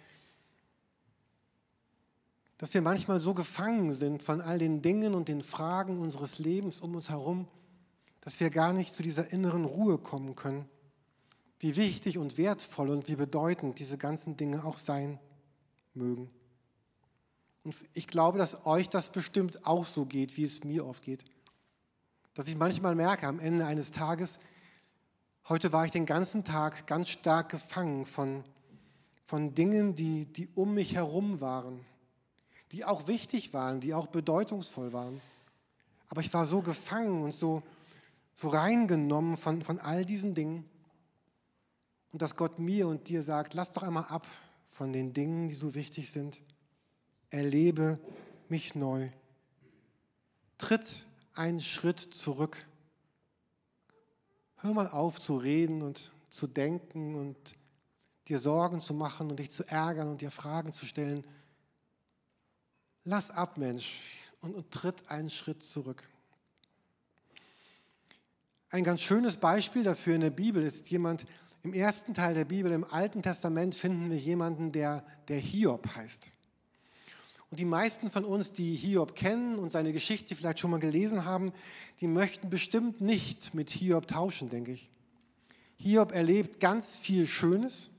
dass 2.58 2.74
wir 2.74 2.82
manchmal 2.82 3.20
so 3.20 3.32
gefangen 3.32 3.94
sind 3.94 4.24
von 4.24 4.40
all 4.40 4.58
den 4.58 4.82
Dingen 4.82 5.14
und 5.14 5.28
den 5.28 5.40
Fragen 5.40 6.00
unseres 6.00 6.40
Lebens 6.40 6.80
um 6.80 6.96
uns 6.96 7.10
herum, 7.10 7.46
dass 8.22 8.40
wir 8.40 8.50
gar 8.50 8.72
nicht 8.72 8.92
zu 8.92 9.04
dieser 9.04 9.32
inneren 9.32 9.64
Ruhe 9.64 9.98
kommen 9.98 10.34
können. 10.34 10.68
Wie 11.60 11.76
wichtig 11.76 12.18
und 12.18 12.38
wertvoll 12.38 12.90
und 12.90 13.08
wie 13.08 13.14
bedeutend 13.14 13.78
diese 13.78 13.98
ganzen 13.98 14.36
Dinge 14.36 14.64
auch 14.64 14.78
sein 14.78 15.20
mögen. 15.94 16.28
Und 17.62 17.76
ich 17.94 18.08
glaube, 18.08 18.38
dass 18.38 18.66
euch 18.66 18.88
das 18.88 19.10
bestimmt 19.10 19.64
auch 19.64 19.86
so 19.86 20.06
geht, 20.06 20.36
wie 20.36 20.44
es 20.44 20.64
mir 20.64 20.84
oft 20.86 21.04
geht. 21.04 21.24
Dass 22.36 22.48
ich 22.48 22.56
manchmal 22.58 22.94
merke 22.94 23.26
am 23.26 23.40
Ende 23.40 23.64
eines 23.64 23.92
Tages, 23.92 24.38
heute 25.48 25.72
war 25.72 25.86
ich 25.86 25.92
den 25.92 26.04
ganzen 26.04 26.44
Tag 26.44 26.86
ganz 26.86 27.08
stark 27.08 27.48
gefangen 27.48 28.04
von, 28.04 28.44
von 29.24 29.54
Dingen, 29.54 29.94
die, 29.94 30.26
die 30.26 30.46
um 30.54 30.74
mich 30.74 30.94
herum 30.94 31.40
waren, 31.40 31.80
die 32.72 32.84
auch 32.84 33.08
wichtig 33.08 33.54
waren, 33.54 33.80
die 33.80 33.94
auch 33.94 34.08
bedeutungsvoll 34.08 34.92
waren. 34.92 35.22
Aber 36.10 36.20
ich 36.20 36.32
war 36.34 36.44
so 36.44 36.60
gefangen 36.60 37.22
und 37.22 37.32
so, 37.32 37.62
so 38.34 38.48
reingenommen 38.48 39.38
von, 39.38 39.62
von 39.62 39.78
all 39.78 40.04
diesen 40.04 40.34
Dingen. 40.34 40.68
Und 42.12 42.20
dass 42.20 42.36
Gott 42.36 42.58
mir 42.58 42.86
und 42.86 43.08
dir 43.08 43.22
sagt, 43.22 43.54
lass 43.54 43.72
doch 43.72 43.82
einmal 43.82 44.04
ab 44.10 44.26
von 44.68 44.92
den 44.92 45.14
Dingen, 45.14 45.48
die 45.48 45.54
so 45.54 45.74
wichtig 45.74 46.10
sind. 46.10 46.42
Erlebe 47.30 47.98
mich 48.50 48.74
neu. 48.74 49.08
Tritt 50.58 51.05
einen 51.36 51.60
Schritt 51.60 52.00
zurück. 52.00 52.66
Hör 54.56 54.72
mal 54.72 54.88
auf 54.88 55.20
zu 55.20 55.36
reden 55.36 55.82
und 55.82 56.12
zu 56.28 56.46
denken 56.46 57.14
und 57.14 57.56
dir 58.28 58.38
Sorgen 58.38 58.80
zu 58.80 58.94
machen 58.94 59.30
und 59.30 59.38
dich 59.38 59.50
zu 59.50 59.64
ärgern 59.68 60.08
und 60.08 60.20
dir 60.20 60.30
Fragen 60.30 60.72
zu 60.72 60.86
stellen. 60.86 61.26
Lass 63.04 63.30
ab, 63.30 63.56
Mensch, 63.56 64.00
und, 64.40 64.54
und 64.54 64.70
tritt 64.70 65.10
einen 65.10 65.30
Schritt 65.30 65.62
zurück. 65.62 66.08
Ein 68.70 68.82
ganz 68.82 69.00
schönes 69.00 69.36
Beispiel 69.36 69.84
dafür 69.84 70.16
in 70.16 70.22
der 70.22 70.30
Bibel 70.30 70.62
ist 70.62 70.90
jemand, 70.90 71.24
im 71.62 71.72
ersten 71.72 72.14
Teil 72.14 72.34
der 72.34 72.44
Bibel, 72.44 72.72
im 72.72 72.84
Alten 72.84 73.22
Testament, 73.22 73.74
finden 73.74 74.10
wir 74.10 74.18
jemanden, 74.18 74.72
der, 74.72 75.04
der 75.28 75.38
Hiob 75.38 75.94
heißt. 75.94 76.32
Und 77.50 77.60
die 77.60 77.64
meisten 77.64 78.10
von 78.10 78.24
uns, 78.24 78.52
die 78.52 78.74
Hiob 78.74 79.14
kennen 79.14 79.58
und 79.58 79.70
seine 79.70 79.92
Geschichte 79.92 80.34
vielleicht 80.34 80.58
schon 80.58 80.70
mal 80.70 80.80
gelesen 80.80 81.24
haben, 81.24 81.52
die 82.00 82.08
möchten 82.08 82.50
bestimmt 82.50 83.00
nicht 83.00 83.54
mit 83.54 83.70
Hiob 83.70 84.08
tauschen, 84.08 84.50
denke 84.50 84.72
ich. 84.72 84.90
Hiob 85.76 86.12
erlebt 86.12 86.58
ganz 86.58 86.98
viel 86.98 87.26
Schönes, 87.26 87.90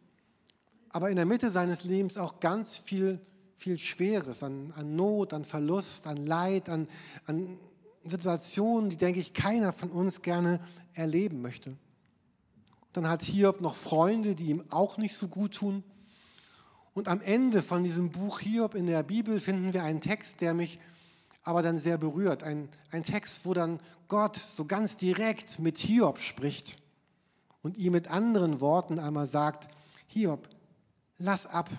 aber 0.89 1.09
in 1.09 1.15
der 1.15 1.25
Mitte 1.25 1.51
seines 1.51 1.83
Lebens 1.83 2.17
auch 2.17 2.39
ganz 2.39 2.77
viel, 2.77 3.21
viel 3.55 3.77
Schweres 3.77 4.43
an, 4.43 4.73
an 4.75 4.95
Not, 4.95 5.33
an 5.33 5.45
Verlust, 5.45 6.07
an 6.07 6.17
Leid, 6.17 6.69
an, 6.69 6.87
an 7.25 7.57
Situationen, 8.03 8.89
die, 8.89 8.97
denke 8.97 9.19
ich, 9.19 9.33
keiner 9.33 9.73
von 9.73 9.91
uns 9.91 10.21
gerne 10.21 10.59
erleben 10.93 11.41
möchte. 11.41 11.77
Dann 12.93 13.07
hat 13.07 13.21
Hiob 13.21 13.61
noch 13.61 13.75
Freunde, 13.75 14.33
die 14.33 14.45
ihm 14.45 14.63
auch 14.71 14.97
nicht 14.97 15.15
so 15.15 15.27
gut 15.27 15.55
tun. 15.55 15.83
Und 16.97 17.07
am 17.07 17.21
Ende 17.21 17.61
von 17.61 17.83
diesem 17.83 18.09
Buch 18.09 18.39
Hiob 18.39 18.73
in 18.73 18.87
der 18.87 19.03
Bibel 19.03 19.39
finden 19.39 19.71
wir 19.71 19.83
einen 19.83 20.01
Text, 20.01 20.41
der 20.41 20.55
mich 20.55 20.79
aber 21.43 21.61
dann 21.61 21.77
sehr 21.77 21.99
berührt. 21.99 22.41
Ein, 22.41 22.69
ein 22.89 23.03
Text, 23.03 23.45
wo 23.45 23.53
dann 23.53 23.79
Gott 24.07 24.35
so 24.35 24.65
ganz 24.65 24.97
direkt 24.97 25.59
mit 25.59 25.77
Hiob 25.77 26.17
spricht 26.17 26.81
und 27.61 27.77
ihm 27.77 27.91
mit 27.91 28.09
anderen 28.09 28.61
Worten 28.61 28.97
einmal 28.97 29.27
sagt, 29.27 29.69
Hiob, 30.07 30.49
lass 31.19 31.45
ab. 31.45 31.69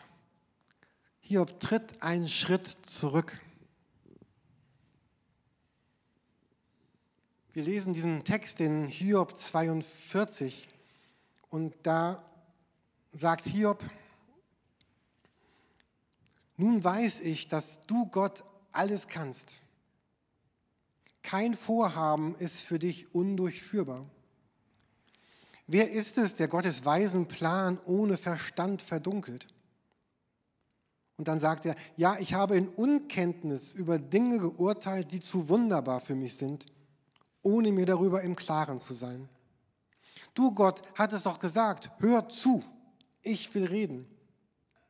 Hiob 1.18 1.58
tritt 1.58 2.00
einen 2.00 2.28
Schritt 2.28 2.76
zurück. 2.82 3.40
Wir 7.52 7.64
lesen 7.64 7.92
diesen 7.92 8.22
Text 8.22 8.60
in 8.60 8.87
Hiob 8.87 9.37
42 9.37 10.68
und 11.50 11.75
da 11.82 12.22
sagt 13.10 13.48
Hiob, 13.48 13.82
nun 16.58 16.84
weiß 16.84 17.20
ich, 17.20 17.48
dass 17.48 17.80
du 17.86 18.06
Gott 18.08 18.44
alles 18.70 19.08
kannst. 19.08 19.62
Kein 21.22 21.54
Vorhaben 21.54 22.34
ist 22.34 22.60
für 22.60 22.78
dich 22.78 23.14
undurchführbar. 23.14 24.04
Wer 25.66 25.90
ist 25.90 26.18
es, 26.18 26.36
der 26.36 26.48
Gottes 26.48 26.84
weisen 26.84 27.28
Plan 27.28 27.78
ohne 27.86 28.18
Verstand 28.18 28.82
verdunkelt? 28.82 29.46
Und 31.16 31.28
dann 31.28 31.38
sagt 31.38 31.64
er, 31.64 31.76
ja, 31.96 32.18
ich 32.18 32.34
habe 32.34 32.58
in 32.58 32.68
Unkenntnis 32.68 33.72
über 33.72 33.98
Dinge 33.98 34.38
geurteilt, 34.38 35.12
die 35.12 35.20
zu 35.20 35.48
wunderbar 35.48 36.00
für 36.00 36.14
mich 36.14 36.36
sind 36.36 36.66
ohne 37.42 37.72
mir 37.72 37.86
darüber 37.86 38.22
im 38.22 38.36
Klaren 38.36 38.78
zu 38.78 38.94
sein. 38.94 39.28
Du 40.34 40.52
Gott 40.52 40.82
hattest 40.94 41.26
doch 41.26 41.38
gesagt, 41.38 41.90
hör 41.98 42.28
zu, 42.28 42.62
ich 43.22 43.52
will 43.54 43.64
reden. 43.64 44.06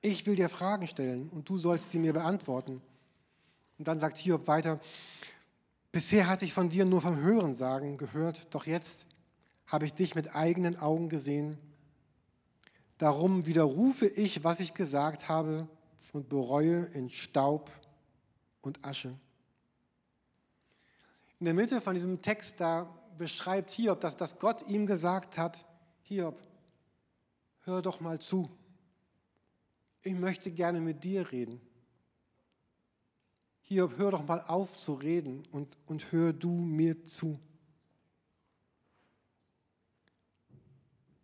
Ich 0.00 0.26
will 0.26 0.36
dir 0.36 0.48
Fragen 0.48 0.86
stellen 0.86 1.28
und 1.30 1.48
du 1.48 1.56
sollst 1.56 1.90
sie 1.90 1.98
mir 1.98 2.12
beantworten. 2.12 2.80
Und 3.78 3.88
dann 3.88 3.98
sagt 3.98 4.18
Hiob 4.18 4.46
weiter, 4.46 4.80
bisher 5.92 6.28
hatte 6.28 6.44
ich 6.44 6.52
von 6.52 6.68
dir 6.68 6.84
nur 6.84 7.00
vom 7.00 7.20
Hörensagen 7.20 7.98
gehört, 7.98 8.46
doch 8.54 8.66
jetzt 8.66 9.06
habe 9.66 9.86
ich 9.86 9.94
dich 9.94 10.14
mit 10.14 10.34
eigenen 10.34 10.78
Augen 10.78 11.08
gesehen. 11.08 11.58
Darum 12.96 13.46
widerrufe 13.46 14.06
ich, 14.06 14.42
was 14.44 14.60
ich 14.60 14.74
gesagt 14.74 15.28
habe 15.28 15.68
und 16.12 16.28
bereue 16.28 16.84
in 16.94 17.10
Staub 17.10 17.70
und 18.62 18.84
Asche. 18.84 19.14
In 21.38 21.44
der 21.44 21.54
Mitte 21.54 21.80
von 21.80 21.94
diesem 21.94 22.22
Text, 22.22 22.60
da 22.60 22.92
beschreibt 23.16 23.70
Hiob, 23.72 24.00
dass, 24.00 24.16
dass 24.16 24.38
Gott 24.38 24.68
ihm 24.68 24.86
gesagt 24.86 25.38
hat, 25.38 25.64
Hiob, 26.02 26.40
hör 27.64 27.82
doch 27.82 28.00
mal 28.00 28.18
zu. 28.18 28.50
Ich 30.02 30.14
möchte 30.14 30.50
gerne 30.50 30.80
mit 30.80 31.04
dir 31.04 31.30
reden. 31.32 31.60
Hiob, 33.62 33.98
hör 33.98 34.12
doch 34.12 34.26
mal 34.26 34.40
auf 34.40 34.76
zu 34.76 34.94
reden 34.94 35.46
und, 35.52 35.76
und 35.86 36.10
hör 36.12 36.32
du 36.32 36.50
mir 36.50 37.04
zu. 37.04 37.38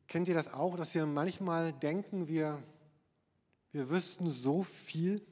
Kennt 0.09 0.29
ihr 0.29 0.35
das 0.35 0.53
auch, 0.53 0.77
dass 0.77 0.95
wir 0.95 1.07
manchmal 1.07 1.73
denken, 1.73 2.29
wir, 2.29 2.63
wir 3.73 3.89
wüssten 3.91 4.29
so 4.29 4.63
viel? 4.63 5.23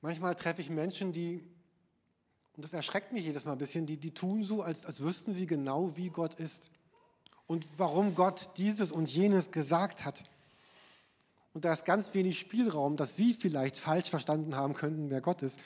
Manchmal 0.00 0.34
treffe 0.34 0.60
ich 0.60 0.70
Menschen, 0.70 1.12
die 1.12 1.42
und 2.56 2.62
das 2.62 2.72
erschreckt 2.72 3.12
mich 3.12 3.24
jedes 3.24 3.44
Mal 3.44 3.52
ein 3.52 3.58
bisschen, 3.58 3.86
die, 3.86 3.96
die 3.96 4.12
tun 4.12 4.44
so, 4.44 4.62
als, 4.62 4.86
als 4.86 5.02
wüssten 5.02 5.34
sie 5.34 5.46
genau, 5.46 5.96
wie 5.96 6.08
Gott 6.08 6.34
ist 6.34 6.70
und 7.46 7.66
warum 7.76 8.14
Gott 8.14 8.50
dieses 8.56 8.92
und 8.92 9.10
jenes 9.10 9.50
gesagt 9.50 10.04
hat. 10.04 10.24
Und 11.54 11.64
da 11.64 11.72
ist 11.72 11.84
ganz 11.84 12.12
wenig 12.14 12.38
Spielraum, 12.38 12.96
dass 12.96 13.16
sie 13.16 13.32
vielleicht 13.32 13.78
falsch 13.78 14.10
verstanden 14.10 14.56
haben 14.56 14.74
könnten, 14.74 15.08
wer 15.08 15.20
Gott 15.20 15.40
ist. 15.40 15.58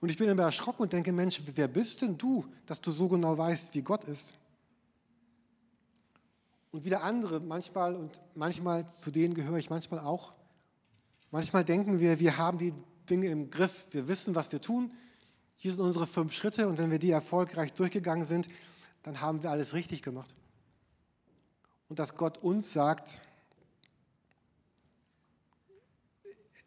Und 0.00 0.08
ich 0.08 0.16
bin 0.16 0.28
immer 0.28 0.44
erschrocken 0.44 0.82
und 0.82 0.92
denke, 0.92 1.12
Mensch, 1.12 1.42
wer 1.54 1.68
bist 1.68 2.00
denn 2.00 2.16
du, 2.16 2.46
dass 2.64 2.80
du 2.80 2.90
so 2.90 3.08
genau 3.08 3.36
weißt, 3.36 3.74
wie 3.74 3.82
Gott 3.82 4.04
ist? 4.04 4.34
Und 6.70 6.84
wieder 6.84 7.02
andere, 7.02 7.40
manchmal 7.40 7.94
und 7.96 8.22
manchmal 8.34 8.88
zu 8.88 9.10
denen 9.10 9.34
gehöre 9.34 9.58
ich 9.58 9.68
manchmal 9.68 10.00
auch. 10.00 10.32
Manchmal 11.30 11.64
denken 11.64 12.00
wir, 12.00 12.18
wir 12.18 12.38
haben 12.38 12.58
die 12.58 12.72
Dinge 13.10 13.26
im 13.26 13.50
Griff, 13.50 13.86
wir 13.90 14.08
wissen, 14.08 14.34
was 14.34 14.52
wir 14.52 14.60
tun, 14.60 14.92
hier 15.56 15.72
sind 15.72 15.80
unsere 15.80 16.06
fünf 16.06 16.32
Schritte 16.32 16.68
und 16.68 16.78
wenn 16.78 16.90
wir 16.90 16.98
die 16.98 17.10
erfolgreich 17.10 17.72
durchgegangen 17.72 18.24
sind, 18.24 18.48
dann 19.02 19.20
haben 19.20 19.42
wir 19.42 19.50
alles 19.50 19.74
richtig 19.74 20.02
gemacht. 20.02 20.34
Und 21.88 21.98
dass 21.98 22.14
Gott 22.14 22.38
uns 22.38 22.72
sagt, 22.72 23.20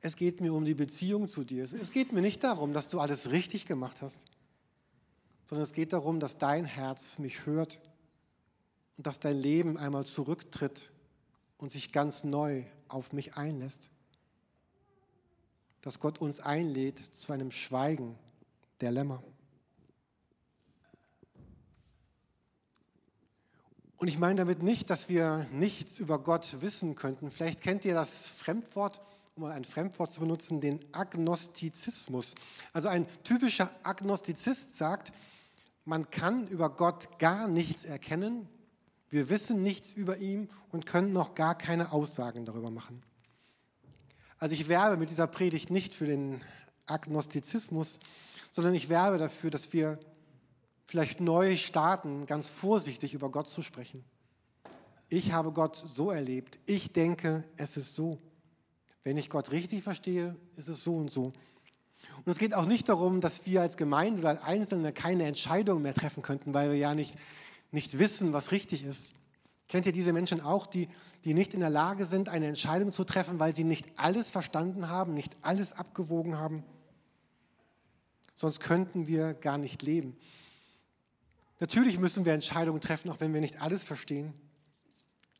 es 0.05 0.15
geht 0.15 0.39
mir 0.39 0.53
um 0.53 0.65
die 0.65 0.75
Beziehung 0.75 1.27
zu 1.27 1.43
dir. 1.43 1.63
Es 1.63 1.89
geht 1.89 2.13
mir 2.13 2.21
nicht 2.21 2.43
darum, 2.43 2.73
dass 2.73 2.89
du 2.89 2.99
alles 2.99 3.31
richtig 3.31 3.65
gemacht 3.65 4.03
hast, 4.03 4.25
sondern 5.45 5.63
es 5.63 5.73
geht 5.73 5.93
darum, 5.93 6.19
dass 6.19 6.37
dein 6.37 6.63
Herz 6.63 7.17
mich 7.17 7.47
hört 7.47 7.81
und 8.97 9.07
dass 9.07 9.19
dein 9.19 9.35
Leben 9.35 9.77
einmal 9.77 10.05
zurücktritt 10.05 10.91
und 11.57 11.71
sich 11.71 11.91
ganz 11.91 12.23
neu 12.23 12.65
auf 12.87 13.13
mich 13.13 13.35
einlässt. 13.35 13.89
Dass 15.81 15.99
Gott 15.99 16.19
uns 16.19 16.39
einlädt 16.39 16.99
zu 17.11 17.33
einem 17.33 17.49
Schweigen 17.49 18.15
der 18.81 18.91
Lämmer. 18.91 19.23
Und 23.97 24.07
ich 24.07 24.19
meine 24.19 24.35
damit 24.35 24.61
nicht, 24.61 24.91
dass 24.91 25.09
wir 25.09 25.47
nichts 25.51 25.97
über 25.97 26.19
Gott 26.19 26.57
wissen 26.61 26.93
könnten. 26.93 27.31
Vielleicht 27.31 27.61
kennt 27.61 27.85
ihr 27.85 27.95
das 27.95 28.27
Fremdwort, 28.27 29.01
um 29.35 29.43
mal 29.43 29.51
ein 29.51 29.65
Fremdwort 29.65 30.13
zu 30.13 30.21
benutzen, 30.21 30.61
den 30.61 30.79
Agnostizismus. 30.93 32.35
Also 32.71 32.87
ein 32.87 33.05
typischer 33.23 33.69
Agnostizist 33.83 34.77
sagt, 34.77 35.11
man 35.83 36.09
kann 36.09 36.47
über 36.47 36.69
Gott 36.69 37.19
gar 37.19 37.47
nichts 37.47 37.83
erkennen, 37.83 38.47
wir 39.09 39.29
wissen 39.29 39.61
nichts 39.61 39.93
über 39.93 40.17
ihn 40.17 40.49
und 40.71 40.85
können 40.85 41.11
noch 41.11 41.35
gar 41.35 41.55
keine 41.55 41.91
Aussagen 41.91 42.45
darüber 42.45 42.71
machen. 42.71 43.03
Also 44.39 44.55
ich 44.55 44.67
werbe 44.67 44.97
mit 44.97 45.09
dieser 45.09 45.27
Predigt 45.27 45.69
nicht 45.69 45.95
für 45.95 46.05
den 46.05 46.41
Agnostizismus, 46.85 47.99
sondern 48.51 48.73
ich 48.73 48.89
werbe 48.89 49.17
dafür, 49.17 49.49
dass 49.49 49.73
wir 49.73 49.99
vielleicht 50.85 51.19
neu 51.19 51.57
starten, 51.57 52.25
ganz 52.25 52.47
vorsichtig 52.49 53.13
über 53.13 53.29
Gott 53.29 53.49
zu 53.49 53.61
sprechen. 53.61 54.03
Ich 55.09 55.33
habe 55.33 55.51
Gott 55.51 55.75
so 55.75 56.09
erlebt. 56.09 56.59
Ich 56.65 56.93
denke, 56.93 57.43
es 57.57 57.77
ist 57.77 57.95
so. 57.95 58.19
Wenn 59.05 59.17
ich 59.17 59.29
Gott 59.29 59.51
richtig 59.51 59.83
verstehe, 59.83 60.35
ist 60.57 60.67
es 60.67 60.83
so 60.83 60.97
und 60.97 61.11
so. 61.11 61.31
Und 62.17 62.31
es 62.31 62.39
geht 62.39 62.55
auch 62.55 62.65
nicht 62.65 62.89
darum, 62.89 63.21
dass 63.21 63.45
wir 63.45 63.61
als 63.61 63.77
Gemeinde 63.77 64.19
oder 64.19 64.29
als 64.29 64.41
Einzelne 64.41 64.91
keine 64.91 65.25
Entscheidung 65.25 65.83
mehr 65.83 65.93
treffen 65.93 66.23
könnten, 66.23 66.55
weil 66.55 66.71
wir 66.71 66.77
ja 66.77 66.95
nicht, 66.95 67.15
nicht 67.71 67.99
wissen, 67.99 68.33
was 68.33 68.51
richtig 68.51 68.83
ist. 68.83 69.13
Kennt 69.67 69.85
ihr 69.85 69.91
diese 69.91 70.11
Menschen 70.11 70.41
auch, 70.41 70.65
die, 70.65 70.89
die 71.23 71.35
nicht 71.35 71.53
in 71.53 71.59
der 71.59 71.69
Lage 71.69 72.05
sind, 72.05 72.29
eine 72.29 72.47
Entscheidung 72.47 72.91
zu 72.91 73.03
treffen, 73.03 73.39
weil 73.39 73.53
sie 73.53 73.63
nicht 73.63 73.87
alles 73.95 74.31
verstanden 74.31 74.89
haben, 74.89 75.13
nicht 75.13 75.37
alles 75.41 75.71
abgewogen 75.71 76.37
haben? 76.37 76.63
sonst 78.37 78.59
könnten 78.59 79.07
wir 79.07 79.33
gar 79.33 79.57
nicht 79.57 79.81
leben. 79.81 80.17
Natürlich 81.61 81.97
müssen 81.99 82.25
wir 82.25 82.33
Entscheidungen 82.33 82.81
treffen, 82.81 83.09
auch 83.09 83.21
wenn 83.21 83.33
wir 83.33 83.39
nicht 83.39 83.61
alles 83.61 83.81
verstehen. 83.81 84.33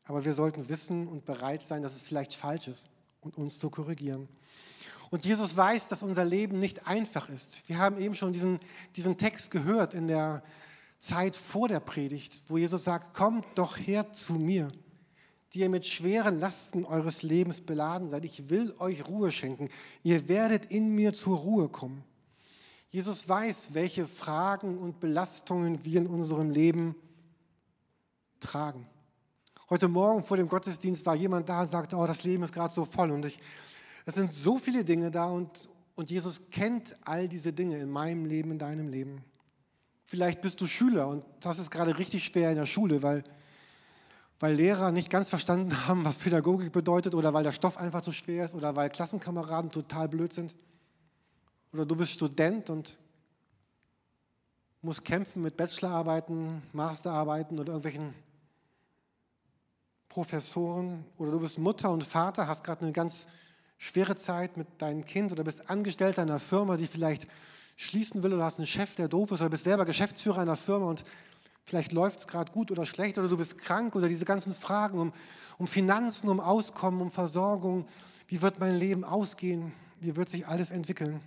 Aber 0.04 0.24
wir 0.24 0.32
sollten 0.32 0.70
wissen 0.70 1.06
und 1.06 1.26
bereit 1.26 1.62
sein, 1.62 1.82
dass 1.82 1.94
es 1.94 2.00
vielleicht 2.00 2.34
falsch 2.34 2.68
ist 2.68 2.88
und 3.26 3.36
uns 3.36 3.58
zu 3.58 3.70
korrigieren. 3.70 4.28
Und 5.10 5.24
Jesus 5.24 5.56
weiß, 5.56 5.88
dass 5.88 6.02
unser 6.02 6.24
Leben 6.24 6.58
nicht 6.58 6.86
einfach 6.86 7.28
ist. 7.28 7.62
Wir 7.68 7.78
haben 7.78 7.98
eben 8.00 8.14
schon 8.14 8.32
diesen, 8.32 8.58
diesen 8.96 9.16
Text 9.16 9.50
gehört 9.50 9.94
in 9.94 10.08
der 10.08 10.42
Zeit 10.98 11.36
vor 11.36 11.68
der 11.68 11.80
Predigt, 11.80 12.42
wo 12.48 12.58
Jesus 12.58 12.84
sagt, 12.84 13.14
kommt 13.14 13.46
doch 13.54 13.76
her 13.76 14.12
zu 14.12 14.34
mir, 14.34 14.72
die 15.52 15.60
ihr 15.60 15.68
mit 15.68 15.86
schweren 15.86 16.40
Lasten 16.40 16.84
eures 16.84 17.22
Lebens 17.22 17.60
beladen 17.60 18.10
seid. 18.10 18.24
Ich 18.24 18.48
will 18.48 18.74
euch 18.78 19.06
Ruhe 19.06 19.30
schenken. 19.30 19.68
Ihr 20.02 20.28
werdet 20.28 20.66
in 20.66 20.94
mir 20.94 21.14
zur 21.14 21.38
Ruhe 21.38 21.68
kommen. 21.68 22.02
Jesus 22.90 23.28
weiß, 23.28 23.74
welche 23.74 24.06
Fragen 24.06 24.78
und 24.78 25.00
Belastungen 25.00 25.84
wir 25.84 26.00
in 26.00 26.06
unserem 26.06 26.50
Leben 26.50 26.96
tragen. 28.40 28.86
Heute 29.68 29.88
Morgen 29.88 30.22
vor 30.22 30.36
dem 30.36 30.46
Gottesdienst 30.46 31.04
war 31.06 31.16
jemand 31.16 31.48
da 31.48 31.62
und 31.62 31.66
sagte, 31.66 31.96
oh, 31.96 32.06
das 32.06 32.22
Leben 32.22 32.44
ist 32.44 32.52
gerade 32.52 32.72
so 32.72 32.84
voll 32.84 33.10
und 33.10 33.24
ich, 33.24 33.40
es 34.04 34.14
sind 34.14 34.32
so 34.32 34.60
viele 34.60 34.84
Dinge 34.84 35.10
da 35.10 35.26
und, 35.26 35.68
und 35.96 36.08
Jesus 36.08 36.50
kennt 36.50 36.96
all 37.04 37.28
diese 37.28 37.52
Dinge 37.52 37.76
in 37.78 37.90
meinem 37.90 38.26
Leben, 38.26 38.52
in 38.52 38.60
deinem 38.60 38.86
Leben. 38.86 39.24
Vielleicht 40.04 40.40
bist 40.40 40.60
du 40.60 40.68
Schüler 40.68 41.08
und 41.08 41.24
das 41.40 41.58
ist 41.58 41.72
gerade 41.72 41.98
richtig 41.98 42.22
schwer 42.22 42.50
in 42.50 42.56
der 42.56 42.66
Schule, 42.66 43.02
weil, 43.02 43.24
weil 44.38 44.54
Lehrer 44.54 44.92
nicht 44.92 45.10
ganz 45.10 45.30
verstanden 45.30 45.76
haben, 45.88 46.04
was 46.04 46.18
Pädagogik 46.18 46.70
bedeutet 46.70 47.16
oder 47.16 47.34
weil 47.34 47.42
der 47.42 47.50
Stoff 47.50 47.76
einfach 47.76 48.02
zu 48.02 48.12
schwer 48.12 48.44
ist 48.44 48.54
oder 48.54 48.76
weil 48.76 48.88
Klassenkameraden 48.88 49.72
total 49.72 50.08
blöd 50.08 50.32
sind. 50.32 50.54
Oder 51.72 51.84
du 51.84 51.96
bist 51.96 52.12
Student 52.12 52.70
und 52.70 52.96
musst 54.80 55.04
kämpfen 55.04 55.42
mit 55.42 55.56
Bachelorarbeiten, 55.56 56.62
Masterarbeiten 56.72 57.58
oder 57.58 57.72
irgendwelchen 57.72 58.14
Professoren. 60.16 61.04
Oder 61.18 61.32
du 61.32 61.40
bist 61.40 61.58
Mutter 61.58 61.90
und 61.90 62.02
Vater, 62.02 62.48
hast 62.48 62.64
gerade 62.64 62.80
eine 62.80 62.92
ganz 62.92 63.26
schwere 63.76 64.16
Zeit 64.16 64.56
mit 64.56 64.66
deinem 64.80 65.04
Kind 65.04 65.30
oder 65.30 65.44
bist 65.44 65.68
Angestellter 65.68 66.22
einer 66.22 66.40
Firma, 66.40 66.78
die 66.78 66.86
vielleicht 66.86 67.26
schließen 67.76 68.22
will 68.22 68.32
oder 68.32 68.44
hast 68.44 68.56
einen 68.56 68.66
Chef, 68.66 68.94
der 68.94 69.08
doof 69.08 69.32
ist 69.32 69.42
oder 69.42 69.50
bist 69.50 69.64
selber 69.64 69.84
Geschäftsführer 69.84 70.38
einer 70.38 70.56
Firma 70.56 70.86
und 70.86 71.04
vielleicht 71.64 71.92
läuft 71.92 72.20
es 72.20 72.26
gerade 72.26 72.50
gut 72.50 72.70
oder 72.70 72.86
schlecht 72.86 73.18
oder 73.18 73.28
du 73.28 73.36
bist 73.36 73.58
krank 73.58 73.94
oder 73.94 74.08
diese 74.08 74.24
ganzen 74.24 74.54
Fragen 74.54 74.98
um, 74.98 75.12
um 75.58 75.66
Finanzen, 75.66 76.30
um 76.30 76.40
Auskommen, 76.40 77.02
um 77.02 77.10
Versorgung, 77.10 77.86
wie 78.26 78.40
wird 78.40 78.58
mein 78.58 78.74
Leben 78.74 79.04
ausgehen, 79.04 79.74
wie 80.00 80.16
wird 80.16 80.30
sich 80.30 80.46
alles 80.46 80.70
entwickeln. 80.70 81.20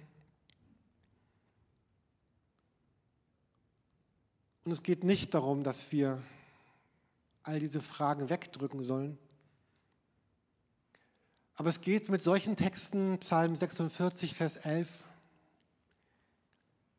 Und 4.65 4.71
es 4.71 4.81
geht 4.81 5.03
nicht 5.03 5.35
darum, 5.35 5.61
dass 5.61 5.91
wir 5.91 6.23
all 7.49 7.59
diese 7.59 7.81
Fragen 7.81 8.29
wegdrücken 8.29 8.83
sollen. 8.83 9.17
Aber 11.55 11.69
es 11.69 11.81
geht 11.81 12.07
mit 12.07 12.21
solchen 12.21 12.55
Texten, 12.55 13.17
Psalm 13.19 13.55
46, 13.55 14.35
Vers 14.35 14.57
11, 14.57 15.03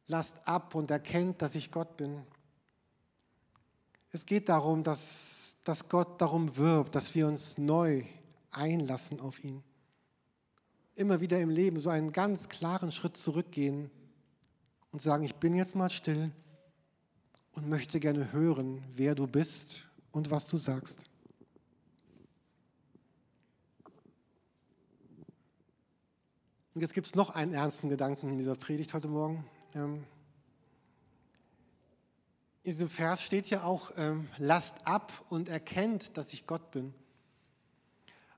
lasst 0.08 0.36
ab 0.46 0.74
und 0.74 0.90
erkennt, 0.90 1.40
dass 1.40 1.54
ich 1.54 1.70
Gott 1.70 1.96
bin. 1.96 2.26
Es 4.10 4.26
geht 4.26 4.48
darum, 4.48 4.82
dass, 4.82 5.54
dass 5.64 5.88
Gott 5.88 6.20
darum 6.20 6.56
wirbt, 6.56 6.96
dass 6.96 7.14
wir 7.14 7.28
uns 7.28 7.56
neu 7.56 8.04
einlassen 8.50 9.20
auf 9.20 9.42
ihn. 9.44 9.62
Immer 10.96 11.20
wieder 11.20 11.38
im 11.38 11.48
Leben 11.48 11.78
so 11.78 11.90
einen 11.90 12.10
ganz 12.10 12.48
klaren 12.48 12.90
Schritt 12.90 13.16
zurückgehen 13.16 13.88
und 14.90 15.00
sagen, 15.00 15.22
ich 15.22 15.36
bin 15.36 15.54
jetzt 15.54 15.76
mal 15.76 15.90
still 15.90 16.32
und 17.52 17.68
möchte 17.68 18.00
gerne 18.00 18.32
hören, 18.32 18.82
wer 18.96 19.14
du 19.14 19.28
bist 19.28 19.89
und 20.12 20.30
was 20.30 20.46
du 20.46 20.56
sagst. 20.56 21.04
Und 26.74 26.82
jetzt 26.82 26.94
gibt 26.94 27.08
es 27.08 27.14
noch 27.14 27.30
einen 27.30 27.52
ernsten 27.52 27.88
Gedanken 27.88 28.30
in 28.30 28.38
dieser 28.38 28.54
Predigt 28.54 28.94
heute 28.94 29.08
Morgen. 29.08 29.44
Ähm, 29.74 30.04
in 32.62 32.72
diesem 32.72 32.88
Vers 32.88 33.22
steht 33.22 33.48
ja 33.50 33.64
auch, 33.64 33.90
ähm, 33.96 34.28
lasst 34.38 34.86
ab 34.86 35.12
und 35.28 35.48
erkennt, 35.48 36.16
dass 36.16 36.32
ich 36.32 36.46
Gott 36.46 36.70
bin. 36.70 36.94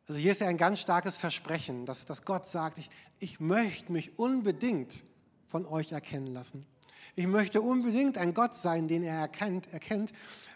Also 0.08 0.20
hier 0.20 0.32
ist 0.32 0.40
ja 0.40 0.48
ein 0.48 0.56
ganz 0.56 0.80
starkes 0.80 1.18
Versprechen, 1.18 1.86
dass, 1.86 2.06
dass 2.06 2.24
Gott 2.24 2.46
sagt, 2.46 2.78
ich, 2.78 2.90
ich 3.18 3.40
möchte 3.40 3.92
mich 3.92 4.18
unbedingt 4.18 5.04
von 5.46 5.66
euch 5.66 5.92
erkennen 5.92 6.28
lassen. 6.28 6.66
Ich 7.14 7.26
möchte 7.26 7.60
unbedingt 7.60 8.16
ein 8.16 8.32
Gott 8.32 8.54
sein, 8.54 8.88
den 8.88 9.02
er 9.02 9.18
erkennt, 9.18 9.72
erkennt. 9.72 10.12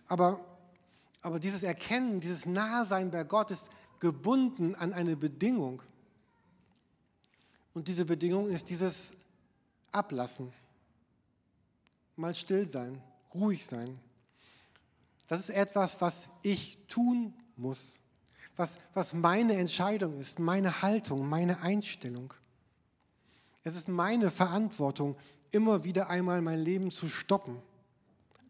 Aber, 0.07 0.41
aber 1.27 1.41
dieses 1.41 1.65
Erkennen, 1.65 2.21
dieses 2.21 2.47
Nahsein 2.47 3.11
bei 3.11 3.25
Gott 3.25 3.51
ist 3.51 3.69
gebunden 3.99 4.77
an 4.77 4.93
eine 4.93 5.17
Bedingung. 5.17 5.83
Und 7.75 7.89
diese 7.89 8.05
Bedingung 8.05 8.49
ist 8.49 8.71
dieses 8.71 9.11
Ablassen. 9.91 10.53
Mal 12.15 12.33
still 12.37 12.69
sein, 12.69 13.03
ruhig 13.35 13.67
sein. 13.67 13.99
Das 15.27 15.41
ist 15.41 15.51
etwas, 15.51 16.01
was 16.01 16.31
ich 16.45 16.79
tun 16.87 17.35
muss, 17.57 18.03
was, 18.55 18.79
was 18.95 19.13
meine 19.13 19.55
Entscheidung 19.55 20.21
ist, 20.21 20.39
meine 20.39 20.81
Haltung, 20.81 21.29
meine 21.29 21.61
Einstellung. 21.61 22.33
Es 23.65 23.75
ist 23.75 23.89
meine 23.89 24.31
Verantwortung, 24.31 25.17
immer 25.51 25.83
wieder 25.83 26.09
einmal 26.09 26.41
mein 26.41 26.61
Leben 26.61 26.93
zu 26.93 27.09
stoppen, 27.09 27.61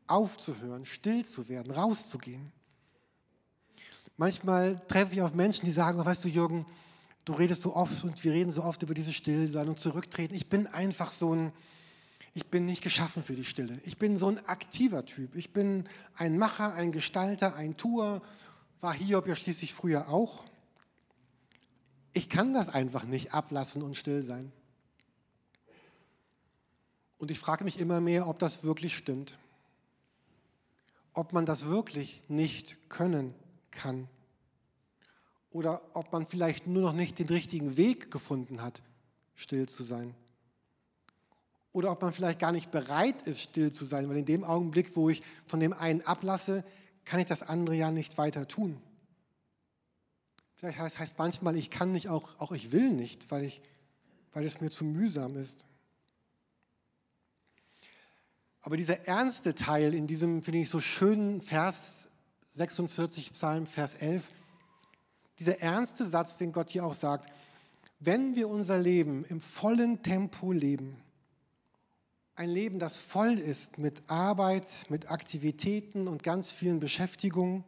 aufzuhören, 0.07 0.85
still 0.85 1.25
zu 1.25 1.49
werden, 1.49 1.73
rauszugehen. 1.73 2.53
Manchmal 4.17 4.81
treffe 4.89 5.13
ich 5.13 5.23
auf 5.23 5.35
Menschen, 5.35 5.67
die 5.67 5.73
sagen, 5.73 6.03
weißt 6.03 6.25
du 6.25 6.29
Jürgen, 6.29 6.65
du 7.27 7.35
redest 7.35 7.63
so 7.63 7.77
oft 7.77 8.03
und 8.03 8.23
wir 8.25 8.33
reden 8.33 8.51
so 8.51 8.65
oft 8.65 8.83
über 8.83 8.95
dieses 8.95 9.15
Stillsein 9.15 9.69
und 9.69 9.79
Zurücktreten. 9.79 10.35
Ich 10.35 10.49
bin 10.49 10.67
einfach 10.67 11.13
so 11.13 11.35
ein, 11.35 11.53
ich 12.33 12.47
bin 12.47 12.65
nicht 12.65 12.83
geschaffen 12.83 13.23
für 13.23 13.35
die 13.35 13.45
Stille. 13.45 13.79
Ich 13.85 13.99
bin 13.99 14.17
so 14.17 14.29
ein 14.29 14.39
aktiver 14.47 15.05
Typ. 15.05 15.35
Ich 15.37 15.53
bin 15.53 15.85
ein 16.15 16.39
Macher, 16.39 16.73
ein 16.73 16.93
Gestalter, 16.93 17.57
ein 17.57 17.77
Tour. 17.77 18.23
War 18.81 18.95
Hiob 18.95 19.27
ja 19.27 19.37
schließlich 19.37 19.75
früher 19.75 20.09
auch. 20.09 20.45
Ich 22.15 22.31
kann 22.31 22.55
das 22.55 22.71
einfach 22.71 23.05
nicht 23.05 23.35
ablassen 23.35 23.83
und 23.83 23.97
still 23.97 24.23
sein. 24.23 24.51
Und 27.19 27.31
ich 27.31 27.39
frage 27.39 27.65
mich 27.65 27.79
immer 27.79 28.01
mehr, 28.01 28.29
ob 28.29 28.39
das 28.39 28.63
wirklich 28.63 28.97
stimmt. 28.97 29.37
Ob 31.13 31.35
man 31.35 31.45
das 31.45 31.67
wirklich 31.67 32.23
nicht 32.29 32.77
können 32.89 33.35
kann. 33.77 34.09
Oder 35.51 35.81
ob 35.95 36.13
man 36.13 36.27
vielleicht 36.27 36.67
nur 36.67 36.83
noch 36.83 36.93
nicht 36.93 37.19
den 37.19 37.29
richtigen 37.29 37.77
Weg 37.77 38.11
gefunden 38.11 38.61
hat, 38.61 38.83
still 39.37 39.69
zu 39.69 39.85
sein. 39.85 40.15
Oder 41.73 41.93
ob 41.93 42.03
man 42.03 42.13
vielleicht 42.13 42.39
gar 42.39 42.53
nicht 42.53 42.71
bereit 42.71 43.23
ist, 43.23 43.41
still 43.41 43.73
zu 43.73 43.85
sein, 43.85 44.09
weil 44.09 44.17
in 44.17 44.25
dem 44.25 44.45
Augenblick, 44.45 44.97
wo 44.97 45.09
ich 45.09 45.23
von 45.47 45.61
dem 45.61 45.73
einen 45.73 46.01
ablasse, 46.03 46.65
kann 47.05 47.21
ich 47.21 47.27
das 47.27 47.43
andere 47.43 47.77
ja 47.77 47.91
nicht 47.91 48.19
weiter 48.19 48.49
tun. 48.49 48.81
Vielleicht 50.57 50.79
heißt, 50.79 50.99
heißt 50.99 51.19
manchmal, 51.19 51.57
ich 51.57 51.71
kann 51.71 51.93
nicht, 51.93 52.09
auch, 52.09 52.41
auch 52.41 52.53
ich 52.53 52.73
will 52.73 52.91
nicht, 52.91 53.31
weil, 53.31 53.45
ich, 53.45 53.63
weil 54.33 54.45
es 54.45 54.61
mir 54.61 54.71
zu 54.71 54.85
mühsam 54.85 55.37
ist. 55.37 55.67
Aber 58.63 58.77
dieser 58.77 59.07
ernste 59.07 59.55
Teil 59.55 59.95
in 59.95 60.07
diesem, 60.07 60.43
finde 60.43 60.61
ich, 60.61 60.71
so 60.71 60.81
schönen 60.81 61.41
Vers 61.41 62.06
46, 62.57 63.35
Psalm, 63.35 63.67
Vers 63.67 63.95
11, 63.95 64.25
dieser 65.39 65.61
ernste 65.61 66.07
Satz, 66.07 66.39
den 66.39 66.53
Gott 66.53 66.71
hier 66.71 66.87
auch 66.87 66.95
sagt, 66.95 67.31
wenn 68.01 68.35
wir 68.35 68.49
unser 68.49 68.79
Leben 68.79 69.25
im 69.27 69.41
vollen 69.41 70.03
Tempo 70.03 70.53
leben, 70.53 70.97
ein 72.35 72.51
Leben, 72.51 72.79
das 72.79 72.99
voll 72.99 73.39
ist 73.39 73.79
mit 73.79 74.11
Arbeit, 74.11 74.67
mit 74.89 75.11
Aktivitäten 75.11 76.09
und 76.09 76.23
ganz 76.23 76.51
vielen 76.53 76.81
Beschäftigungen, 76.81 77.65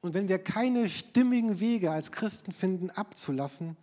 und 0.00 0.14
wenn 0.14 0.26
wir 0.26 0.38
keine 0.38 0.88
stimmigen 0.88 1.60
Wege 1.60 1.92
als 1.92 2.10
Christen 2.10 2.50
finden, 2.50 2.90
abzulassen, 2.90 3.76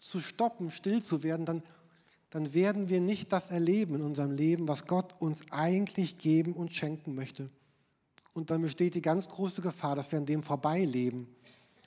zu 0.00 0.20
stoppen, 0.20 0.70
still 0.70 1.02
zu 1.02 1.22
werden, 1.22 1.46
dann 1.46 1.62
dann 2.30 2.54
werden 2.54 2.88
wir 2.88 3.00
nicht 3.00 3.32
das 3.32 3.50
erleben 3.50 3.96
in 3.96 4.02
unserem 4.02 4.30
Leben, 4.30 4.68
was 4.68 4.86
Gott 4.86 5.20
uns 5.20 5.38
eigentlich 5.50 6.16
geben 6.16 6.52
und 6.52 6.72
schenken 6.72 7.16
möchte. 7.16 7.50
Und 8.32 8.50
dann 8.50 8.62
besteht 8.62 8.94
die 8.94 9.02
ganz 9.02 9.28
große 9.28 9.62
Gefahr, 9.62 9.96
dass 9.96 10.12
wir 10.12 10.18
an 10.18 10.26
dem 10.26 10.42
vorbeileben, 10.42 11.28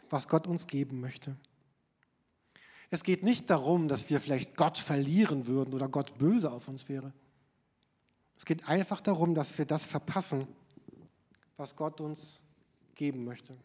was 0.10 0.28
Gott 0.28 0.48
uns 0.48 0.68
geben 0.68 1.00
möchte. 1.00 1.36
Es 2.90 3.04
geht 3.04 3.24
nicht 3.24 3.50
darum, 3.50 3.88
dass 3.88 4.10
wir 4.10 4.20
vielleicht 4.20 4.56
Gott 4.56 4.78
verlieren 4.78 5.48
würden 5.48 5.74
oder 5.74 5.88
Gott 5.90 6.18
böse 6.18 6.52
auf 6.52 6.68
uns 6.68 6.90
wäre. 6.90 7.12
Es 8.38 8.46
geht 8.46 8.68
einfach 8.68 9.02
darum, 9.02 9.34
dass 9.36 9.58
wir 9.58 9.66
das 9.66 9.84
verpassen, 9.84 10.48
was 11.58 11.76
Gott 11.76 12.02
uns 12.02 12.42
geben 12.94 13.24
möchte. 13.24 13.56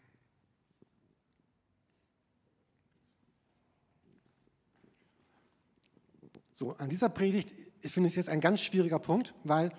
So, 6.53 6.75
an 6.75 6.89
dieser 6.89 7.09
Predigt 7.09 7.49
ich 7.81 7.91
finde 7.91 8.09
ich 8.09 8.15
jetzt 8.15 8.29
ein 8.29 8.41
ganz 8.41 8.61
schwieriger 8.61 8.99
Punkt, 8.99 9.33
weil 9.43 9.71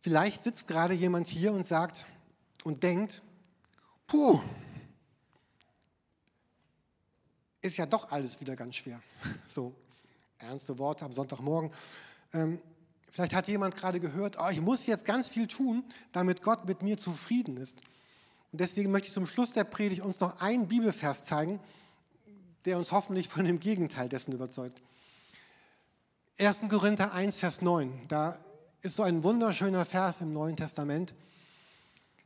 vielleicht 0.00 0.42
sitzt 0.44 0.68
gerade 0.68 0.94
jemand 0.94 1.28
hier 1.28 1.52
und 1.52 1.66
sagt 1.66 2.06
und 2.64 2.82
denkt, 2.82 3.22
puh, 4.06 4.40
ist 7.60 7.76
ja 7.76 7.86
doch 7.86 8.10
alles 8.10 8.40
wieder 8.40 8.56
ganz 8.56 8.76
schwer. 8.76 9.00
So, 9.48 9.74
ernste 10.38 10.78
Worte 10.78 11.04
am 11.04 11.12
Sonntagmorgen. 11.12 11.70
Ähm, 12.32 12.60
vielleicht 13.10 13.34
hat 13.34 13.48
jemand 13.48 13.76
gerade 13.76 14.00
gehört, 14.00 14.36
oh, 14.38 14.48
ich 14.50 14.60
muss 14.60 14.86
jetzt 14.86 15.04
ganz 15.04 15.28
viel 15.28 15.46
tun, 15.46 15.84
damit 16.10 16.42
Gott 16.42 16.64
mit 16.66 16.82
mir 16.82 16.98
zufrieden 16.98 17.56
ist. 17.56 17.78
Und 18.50 18.60
deswegen 18.60 18.90
möchte 18.90 19.08
ich 19.08 19.14
zum 19.14 19.26
Schluss 19.26 19.52
der 19.52 19.64
Predigt 19.64 20.02
uns 20.02 20.20
noch 20.20 20.40
einen 20.40 20.68
Bibelvers 20.68 21.24
zeigen, 21.24 21.60
der 22.64 22.76
uns 22.76 22.92
hoffentlich 22.92 23.28
von 23.28 23.44
dem 23.44 23.60
Gegenteil 23.60 24.08
dessen 24.08 24.32
überzeugt. 24.32 24.82
1. 26.38 26.68
Korinther 26.68 27.12
1, 27.12 27.38
Vers 27.38 27.62
9, 27.62 28.08
da 28.08 28.38
ist 28.80 28.96
so 28.96 29.04
ein 29.04 29.22
wunderschöner 29.22 29.84
Vers 29.86 30.20
im 30.20 30.32
Neuen 30.32 30.56
Testament. 30.56 31.14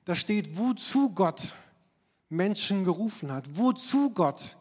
Da 0.07 0.15
steht, 0.15 0.57
wozu 0.57 1.11
Gott 1.11 1.55
Menschen 2.29 2.85
gerufen 2.85 3.33
hat, 3.33 3.45
wozu 3.57 4.11
Gott 4.11 4.57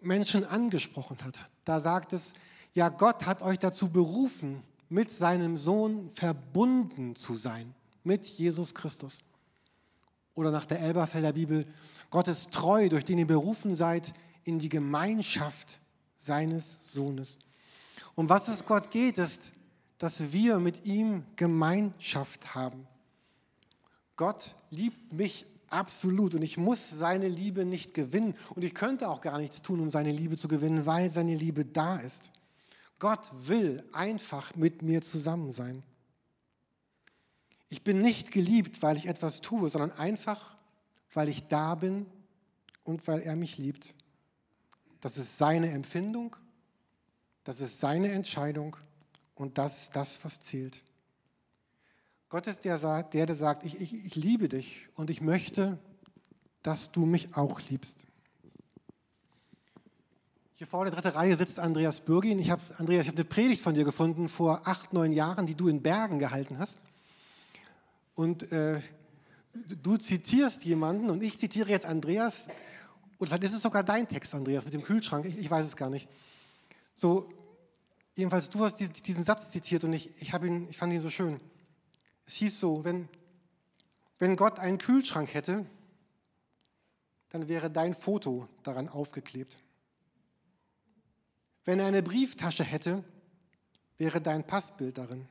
Menschen 0.00 0.44
angesprochen 0.44 1.18
hat. 1.22 1.38
Da 1.64 1.78
sagt 1.78 2.14
es, 2.14 2.32
ja, 2.72 2.88
Gott 2.88 3.26
hat 3.26 3.42
euch 3.42 3.58
dazu 3.58 3.90
berufen, 3.90 4.62
mit 4.88 5.10
seinem 5.10 5.56
Sohn 5.56 6.10
verbunden 6.14 7.14
zu 7.14 7.36
sein, 7.36 7.74
mit 8.02 8.24
Jesus 8.24 8.74
Christus. 8.74 9.22
Oder 10.34 10.50
nach 10.50 10.64
der 10.64 10.80
Elberfelder 10.80 11.34
Bibel, 11.34 11.66
Gott 12.08 12.26
ist 12.26 12.50
treu, 12.50 12.88
durch 12.88 13.04
den 13.04 13.18
ihr 13.18 13.26
berufen 13.26 13.74
seid 13.74 14.14
in 14.44 14.58
die 14.58 14.70
Gemeinschaft 14.70 15.80
seines 16.16 16.78
Sohnes. 16.80 17.38
Um 18.14 18.30
was 18.30 18.48
es 18.48 18.64
Gott 18.64 18.90
geht, 18.90 19.18
ist, 19.18 19.52
dass 19.98 20.32
wir 20.32 20.58
mit 20.60 20.86
ihm 20.86 21.24
Gemeinschaft 21.36 22.54
haben. 22.54 22.86
Gott 24.20 24.54
liebt 24.68 25.14
mich 25.14 25.46
Absolut. 25.70 26.34
Und 26.34 26.42
ich 26.42 26.58
muss 26.58 26.90
seine 26.90 27.28
Liebe 27.28 27.64
nicht 27.64 27.94
gewinnen. 27.94 28.34
Und 28.56 28.64
ich 28.64 28.74
könnte 28.74 29.08
auch 29.08 29.20
gar 29.20 29.38
nichts 29.38 29.62
tun, 29.62 29.80
um 29.80 29.88
seine 29.88 30.10
Liebe 30.10 30.36
zu 30.36 30.48
gewinnen, 30.48 30.84
weil 30.84 31.10
seine 31.10 31.36
Liebe 31.36 31.64
da 31.64 31.96
ist. 31.96 32.32
Gott 32.98 33.30
will 33.32 33.84
einfach 33.92 34.54
mit 34.56 34.82
mir 34.82 35.00
zusammen 35.00 35.52
sein. 35.52 35.84
Ich 37.68 37.84
bin 37.84 38.02
nicht 38.02 38.32
geliebt, 38.32 38.82
weil 38.82 38.96
ich 38.96 39.06
etwas 39.06 39.40
tue, 39.40 39.70
sondern 39.70 39.92
einfach, 39.92 40.56
weil 41.14 41.28
ich 41.28 41.46
da 41.46 41.76
bin 41.76 42.04
und 42.82 43.06
weil 43.06 43.20
er 43.20 43.36
mich 43.36 43.56
liebt. 43.58 43.94
Das 45.00 45.16
ist 45.16 45.38
seine 45.38 45.70
Empfindung, 45.70 46.34
das 47.44 47.60
ist 47.60 47.78
seine 47.78 48.10
Entscheidung 48.10 48.76
und 49.36 49.56
das 49.56 49.84
ist 49.84 49.96
das, 49.96 50.22
was 50.24 50.40
zählt. 50.40 50.82
Gott 52.30 52.46
ist 52.46 52.64
der, 52.64 52.78
der, 53.02 53.26
der 53.26 53.34
sagt, 53.34 53.64
ich, 53.64 53.80
ich, 53.80 53.92
ich 53.92 54.14
liebe 54.14 54.48
dich 54.48 54.88
und 54.94 55.10
ich 55.10 55.20
möchte, 55.20 55.78
dass 56.62 56.92
du 56.92 57.04
mich 57.04 57.36
auch 57.36 57.60
liebst. 57.68 57.96
Hier 60.54 60.68
vorne, 60.68 60.92
dritte 60.92 61.16
Reihe, 61.16 61.36
sitzt 61.36 61.58
Andreas 61.58 61.98
Bürgin. 61.98 62.38
Ich 62.38 62.50
habe, 62.50 62.62
Andreas, 62.78 63.02
ich 63.02 63.08
habe 63.08 63.16
eine 63.16 63.24
Predigt 63.24 63.62
von 63.62 63.74
dir 63.74 63.82
gefunden 63.82 64.28
vor 64.28 64.62
acht, 64.64 64.92
neun 64.92 65.10
Jahren, 65.10 65.46
die 65.46 65.56
du 65.56 65.66
in 65.66 65.82
Bergen 65.82 66.20
gehalten 66.20 66.58
hast. 66.58 66.82
Und 68.14 68.52
äh, 68.52 68.80
du 69.82 69.96
zitierst 69.96 70.64
jemanden 70.64 71.10
und 71.10 71.24
ich 71.24 71.36
zitiere 71.36 71.70
jetzt 71.70 71.86
Andreas. 71.86 72.46
Und 73.18 73.26
vielleicht 73.26 73.42
ist 73.42 73.54
es 73.54 73.62
sogar 73.62 73.82
dein 73.82 74.06
Text, 74.06 74.36
Andreas, 74.36 74.64
mit 74.64 74.74
dem 74.74 74.82
Kühlschrank. 74.82 75.24
Ich, 75.24 75.36
ich 75.36 75.50
weiß 75.50 75.66
es 75.66 75.74
gar 75.74 75.90
nicht. 75.90 76.08
So, 76.94 77.28
jedenfalls, 78.16 78.50
du 78.50 78.64
hast 78.64 78.76
diesen 79.04 79.24
Satz 79.24 79.50
zitiert 79.50 79.82
und 79.82 79.94
ich, 79.94 80.22
ich, 80.22 80.32
ihn, 80.32 80.68
ich 80.70 80.76
fand 80.76 80.92
ihn 80.92 81.00
so 81.00 81.10
schön. 81.10 81.40
Es 82.26 82.34
hieß 82.34 82.60
so, 82.60 82.84
wenn, 82.84 83.08
wenn 84.18 84.36
Gott 84.36 84.58
einen 84.58 84.78
Kühlschrank 84.78 85.34
hätte, 85.34 85.66
dann 87.30 87.48
wäre 87.48 87.70
dein 87.70 87.94
Foto 87.94 88.48
daran 88.62 88.88
aufgeklebt. 88.88 89.56
Wenn 91.64 91.78
er 91.78 91.86
eine 91.86 92.02
Brieftasche 92.02 92.64
hätte, 92.64 93.04
wäre 93.98 94.20
dein 94.20 94.46
Passbild 94.46 94.98
darin. 94.98 95.28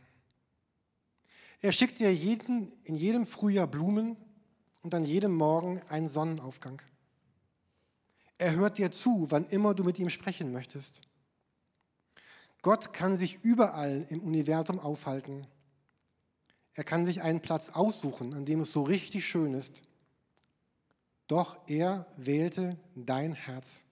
Er 1.61 1.71
schickt 1.71 1.99
dir 1.99 2.13
jeden, 2.13 2.71
in 2.83 2.95
jedem 2.95 3.25
Frühjahr 3.25 3.67
Blumen 3.67 4.15
und 4.81 4.93
an 4.93 5.03
jedem 5.03 5.35
Morgen 5.35 5.81
einen 5.89 6.07
Sonnenaufgang. 6.07 6.81
Er 8.37 8.55
hört 8.55 8.77
dir 8.77 8.91
zu, 8.91 9.27
wann 9.29 9.45
immer 9.49 9.73
du 9.73 9.83
mit 9.83 9.99
ihm 9.99 10.09
sprechen 10.09 10.53
möchtest. 10.53 11.01
Gott 12.61 12.93
kann 12.93 13.17
sich 13.17 13.43
überall 13.43 14.05
im 14.09 14.21
Universum 14.21 14.79
aufhalten 14.79 15.47
er 16.73 16.83
kann 16.83 17.05
sich 17.05 17.21
einen 17.21 17.41
Platz 17.41 17.69
aussuchen, 17.69 18.33
an 18.33 18.45
dem 18.45 18.61
es 18.61 18.71
so 18.71 18.83
richtig 18.83 19.27
schön 19.27 19.53
ist. 19.53 19.81
Doch 21.27 21.59
er 21.67 22.05
wählte 22.17 22.77
dein 22.95 23.33
Herz. 23.33 23.83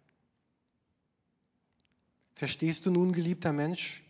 Verstehst 2.33 2.85
du 2.85 2.91
nun, 2.91 3.13
geliebter 3.13 3.53
Mensch, 3.53 4.03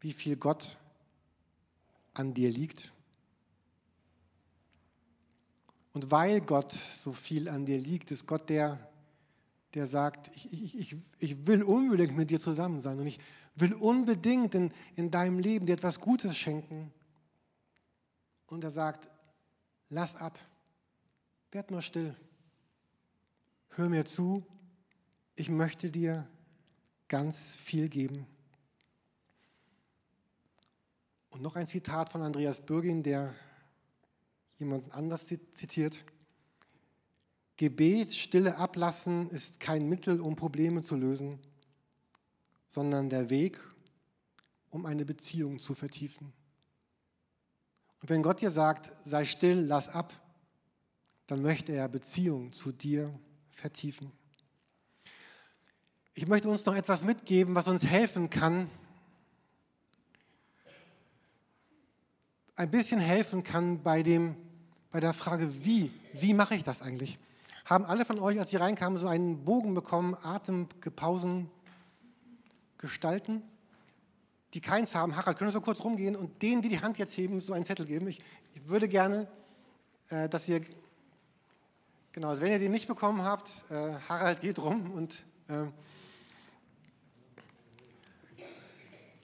wie 0.00 0.12
viel 0.12 0.36
Gott 0.36 0.78
an 2.14 2.34
dir 2.34 2.50
liegt? 2.50 2.92
Und 5.92 6.10
weil 6.10 6.40
Gott 6.40 6.72
so 6.72 7.12
viel 7.12 7.48
an 7.48 7.66
dir 7.66 7.78
liegt, 7.78 8.10
ist 8.10 8.26
Gott 8.26 8.48
der, 8.48 8.90
der 9.74 9.86
sagt, 9.86 10.30
ich, 10.34 10.78
ich, 10.78 10.96
ich 11.18 11.46
will 11.46 11.62
unbedingt 11.62 12.16
mit 12.16 12.30
dir 12.30 12.40
zusammen 12.40 12.80
sein 12.80 12.98
und 12.98 13.06
ich 13.06 13.18
will 13.54 13.74
unbedingt 13.74 14.54
in, 14.54 14.72
in 14.96 15.10
deinem 15.10 15.38
Leben 15.38 15.66
dir 15.66 15.74
etwas 15.74 16.00
Gutes 16.00 16.36
schenken 16.36 16.92
und 18.50 18.64
er 18.64 18.70
sagt, 18.70 19.08
lass 19.88 20.16
ab, 20.16 20.38
werd 21.52 21.70
mal 21.70 21.80
still, 21.80 22.14
hör 23.70 23.88
mir 23.88 24.04
zu, 24.04 24.44
ich 25.36 25.48
möchte 25.48 25.90
dir 25.90 26.28
ganz 27.08 27.54
viel 27.56 27.88
geben. 27.88 28.26
Und 31.30 31.42
noch 31.42 31.56
ein 31.56 31.66
Zitat 31.66 32.10
von 32.10 32.22
Andreas 32.22 32.60
Bürgin, 32.60 33.02
der 33.02 33.34
jemanden 34.58 34.90
anders 34.90 35.26
zitiert. 35.26 36.04
Gebet, 37.56 38.14
Stille 38.14 38.56
ablassen 38.56 39.30
ist 39.30 39.60
kein 39.60 39.88
Mittel, 39.88 40.20
um 40.20 40.34
Probleme 40.34 40.82
zu 40.82 40.96
lösen, 40.96 41.38
sondern 42.66 43.10
der 43.10 43.30
Weg, 43.30 43.60
um 44.70 44.86
eine 44.86 45.04
Beziehung 45.04 45.60
zu 45.60 45.74
vertiefen. 45.74 46.32
Und 48.02 48.08
wenn 48.08 48.22
Gott 48.22 48.40
dir 48.40 48.50
sagt, 48.50 48.90
sei 49.04 49.24
still, 49.24 49.60
lass 49.60 49.88
ab, 49.88 50.12
dann 51.26 51.42
möchte 51.42 51.72
er 51.72 51.88
Beziehung 51.88 52.52
zu 52.52 52.72
dir 52.72 53.12
vertiefen. 53.50 54.10
Ich 56.14 56.26
möchte 56.26 56.48
uns 56.48 56.66
noch 56.66 56.74
etwas 56.74 57.04
mitgeben, 57.04 57.54
was 57.54 57.68
uns 57.68 57.84
helfen 57.84 58.30
kann, 58.30 58.68
ein 62.56 62.70
bisschen 62.70 63.00
helfen 63.00 63.42
kann 63.42 63.82
bei, 63.82 64.02
dem, 64.02 64.36
bei 64.90 65.00
der 65.00 65.14
Frage, 65.14 65.64
wie, 65.64 65.90
wie 66.12 66.34
mache 66.34 66.54
ich 66.54 66.62
das 66.62 66.82
eigentlich? 66.82 67.18
Haben 67.64 67.86
alle 67.86 68.04
von 68.04 68.18
euch, 68.18 68.38
als 68.38 68.50
sie 68.50 68.56
reinkamen, 68.56 68.98
so 68.98 69.08
einen 69.08 69.44
Bogen 69.44 69.72
bekommen, 69.72 70.14
Atempausen 70.22 71.50
gestalten? 72.76 73.42
Die 74.54 74.60
keins 74.60 74.94
haben, 74.94 75.16
Harald, 75.16 75.38
können 75.38 75.48
wir 75.48 75.52
so 75.52 75.60
kurz 75.60 75.82
rumgehen 75.84 76.16
und 76.16 76.42
denen, 76.42 76.62
die 76.62 76.68
die 76.68 76.80
Hand 76.80 76.98
jetzt 76.98 77.16
heben, 77.16 77.40
so 77.40 77.52
einen 77.52 77.64
Zettel 77.64 77.86
geben? 77.86 78.08
Ich, 78.08 78.20
ich 78.54 78.68
würde 78.68 78.88
gerne, 78.88 79.28
äh, 80.08 80.28
dass 80.28 80.48
ihr, 80.48 80.60
genau, 82.12 82.38
wenn 82.40 82.50
ihr 82.50 82.58
den 82.58 82.72
nicht 82.72 82.88
bekommen 82.88 83.22
habt, 83.22 83.50
äh, 83.70 83.94
Harald 84.08 84.40
geht 84.40 84.58
rum 84.58 84.90
und 84.92 85.22
äh, 85.48 85.66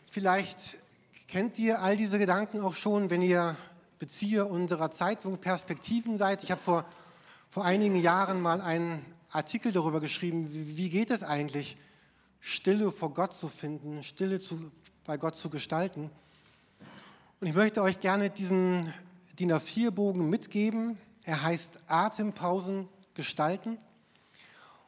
vielleicht 0.08 0.82
kennt 1.26 1.58
ihr 1.58 1.82
all 1.82 1.96
diese 1.96 2.18
Gedanken 2.18 2.60
auch 2.60 2.74
schon, 2.74 3.10
wenn 3.10 3.22
ihr 3.22 3.56
Bezieher 3.98 4.48
unserer 4.50 4.90
Zeitung 4.90 5.38
Perspektiven 5.38 6.16
seid. 6.16 6.42
Ich 6.44 6.50
habe 6.50 6.60
vor, 6.60 6.84
vor 7.50 7.64
einigen 7.64 7.96
Jahren 7.96 8.40
mal 8.40 8.60
einen 8.60 9.04
Artikel 9.30 9.72
darüber 9.72 10.00
geschrieben, 10.00 10.52
wie, 10.52 10.76
wie 10.76 10.88
geht 10.90 11.10
es 11.10 11.22
eigentlich, 11.22 11.76
Stille 12.48 12.92
vor 12.92 13.12
Gott 13.12 13.34
zu 13.34 13.48
finden, 13.48 14.04
Stille 14.04 14.38
zu 14.38 14.70
bei 15.04 15.16
Gott 15.16 15.36
zu 15.36 15.50
gestalten. 15.50 16.12
Und 17.40 17.48
ich 17.48 17.54
möchte 17.54 17.82
euch 17.82 17.98
gerne 17.98 18.30
diesen 18.30 18.92
DIN 19.36 19.50
A4-Bogen 19.50 20.30
mitgeben. 20.30 20.96
Er 21.24 21.42
heißt 21.42 21.80
Atempausen 21.88 22.88
gestalten. 23.14 23.78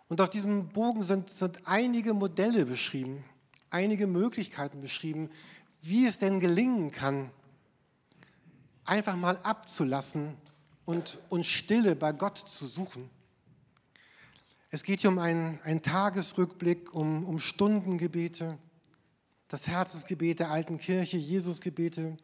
Und 0.07 0.21
auf 0.21 0.31
diesem 0.31 0.69
Bogen 0.69 1.03
sind, 1.03 1.31
sind 1.31 1.67
einige 1.67 2.15
Modelle 2.15 2.65
beschrieben, 2.65 3.25
einige 3.71 4.07
Möglichkeiten 4.07 4.81
beschrieben, 4.81 5.29
wie 5.83 6.07
es 6.07 6.21
denn 6.21 6.39
gelingen 6.39 6.93
kann, 6.93 7.29
einfach 8.85 9.17
mal 9.17 9.37
abzulassen 9.39 10.37
und, 10.85 11.19
und 11.29 11.45
Stille 11.45 11.97
bei 11.97 12.13
Gott 12.13 12.39
zu 12.39 12.69
suchen. 12.69 13.11
Es 14.71 14.83
geht 14.83 15.01
hier 15.01 15.09
um 15.09 15.19
einen, 15.19 15.59
einen 15.63 15.81
Tagesrückblick, 15.81 16.93
um, 16.93 17.25
um 17.25 17.39
Stundengebete, 17.39 18.59
das 19.49 19.67
Herzensgebet 19.67 20.41
der 20.41 20.51
alten 20.51 20.77
Kirche, 20.77 21.17
Jesusgebete, 21.17 22.19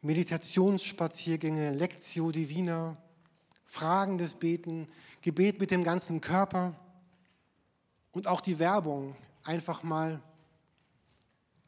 Meditationsspaziergänge, 0.00 1.70
Lectio 1.70 2.32
Divina, 2.32 2.96
fragendes 3.64 4.34
Beten, 4.34 4.88
Gebet 5.20 5.60
mit 5.60 5.70
dem 5.70 5.84
ganzen 5.84 6.20
Körper 6.20 6.74
und 8.10 8.26
auch 8.26 8.40
die 8.40 8.58
Werbung, 8.58 9.14
einfach 9.44 9.84
mal 9.84 10.20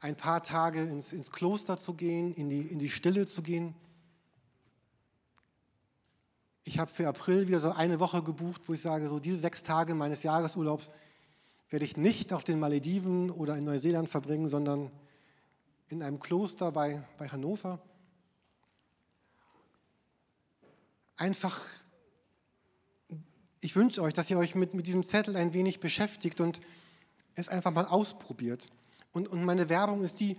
ein 0.00 0.16
paar 0.16 0.42
Tage 0.42 0.82
ins, 0.82 1.12
ins 1.12 1.30
Kloster 1.30 1.78
zu 1.78 1.94
gehen, 1.94 2.35
in 2.35 2.48
die, 2.48 2.62
in 2.62 2.80
die 2.80 2.90
Stille 2.90 3.26
zu 3.26 3.42
gehen. 3.42 3.76
Ich 6.68 6.81
habe 6.81 6.90
für 6.90 7.07
April 7.07 7.46
wieder 7.46 7.61
so 7.61 7.70
eine 7.70 8.00
Woche 8.00 8.24
gebucht, 8.24 8.62
wo 8.66 8.72
ich 8.72 8.81
sage, 8.81 9.09
so 9.09 9.20
diese 9.20 9.38
sechs 9.38 9.62
Tage 9.62 9.94
meines 9.94 10.24
Jahresurlaubs, 10.24 10.90
werde 11.70 11.85
ich 11.85 11.96
nicht 11.96 12.33
auf 12.33 12.42
den 12.42 12.59
Malediven 12.59 13.31
oder 13.31 13.57
in 13.57 13.64
Neuseeland 13.64 14.09
verbringen, 14.09 14.48
sondern 14.48 14.90
in 15.88 16.02
einem 16.02 16.18
Kloster 16.18 16.72
bei, 16.72 17.05
bei 17.18 17.29
Hannover. 17.29 17.79
Einfach, 21.14 21.62
ich 23.61 23.76
wünsche 23.76 24.02
euch, 24.02 24.14
dass 24.14 24.29
ihr 24.29 24.37
euch 24.37 24.57
mit, 24.57 24.74
mit 24.74 24.88
diesem 24.88 25.05
Zettel 25.05 25.37
ein 25.37 25.55
wenig 25.55 25.79
beschäftigt 25.79 26.40
und 26.40 26.61
es 27.37 27.48
einfach 27.48 27.70
mal 27.70 27.87
ausprobiert. 27.87 28.72
Und, 29.12 29.29
und 29.29 29.44
meine 29.44 29.68
Werbung 29.68 30.02
ist 30.02 30.18
die, 30.18 30.37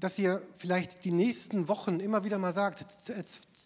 dass 0.00 0.18
ihr 0.18 0.40
vielleicht 0.56 1.04
die 1.04 1.10
nächsten 1.10 1.68
Wochen 1.68 2.00
immer 2.00 2.24
wieder 2.24 2.38
mal 2.38 2.54
sagt, 2.54 2.86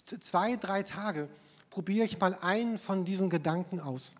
zwei, 0.04 0.56
drei 0.56 0.82
Tage 0.82 1.28
probiere 1.72 2.04
ich 2.04 2.20
mal 2.20 2.34
einen 2.42 2.78
von 2.78 3.06
diesen 3.06 3.30
Gedanken 3.30 3.80
aus. 3.80 4.14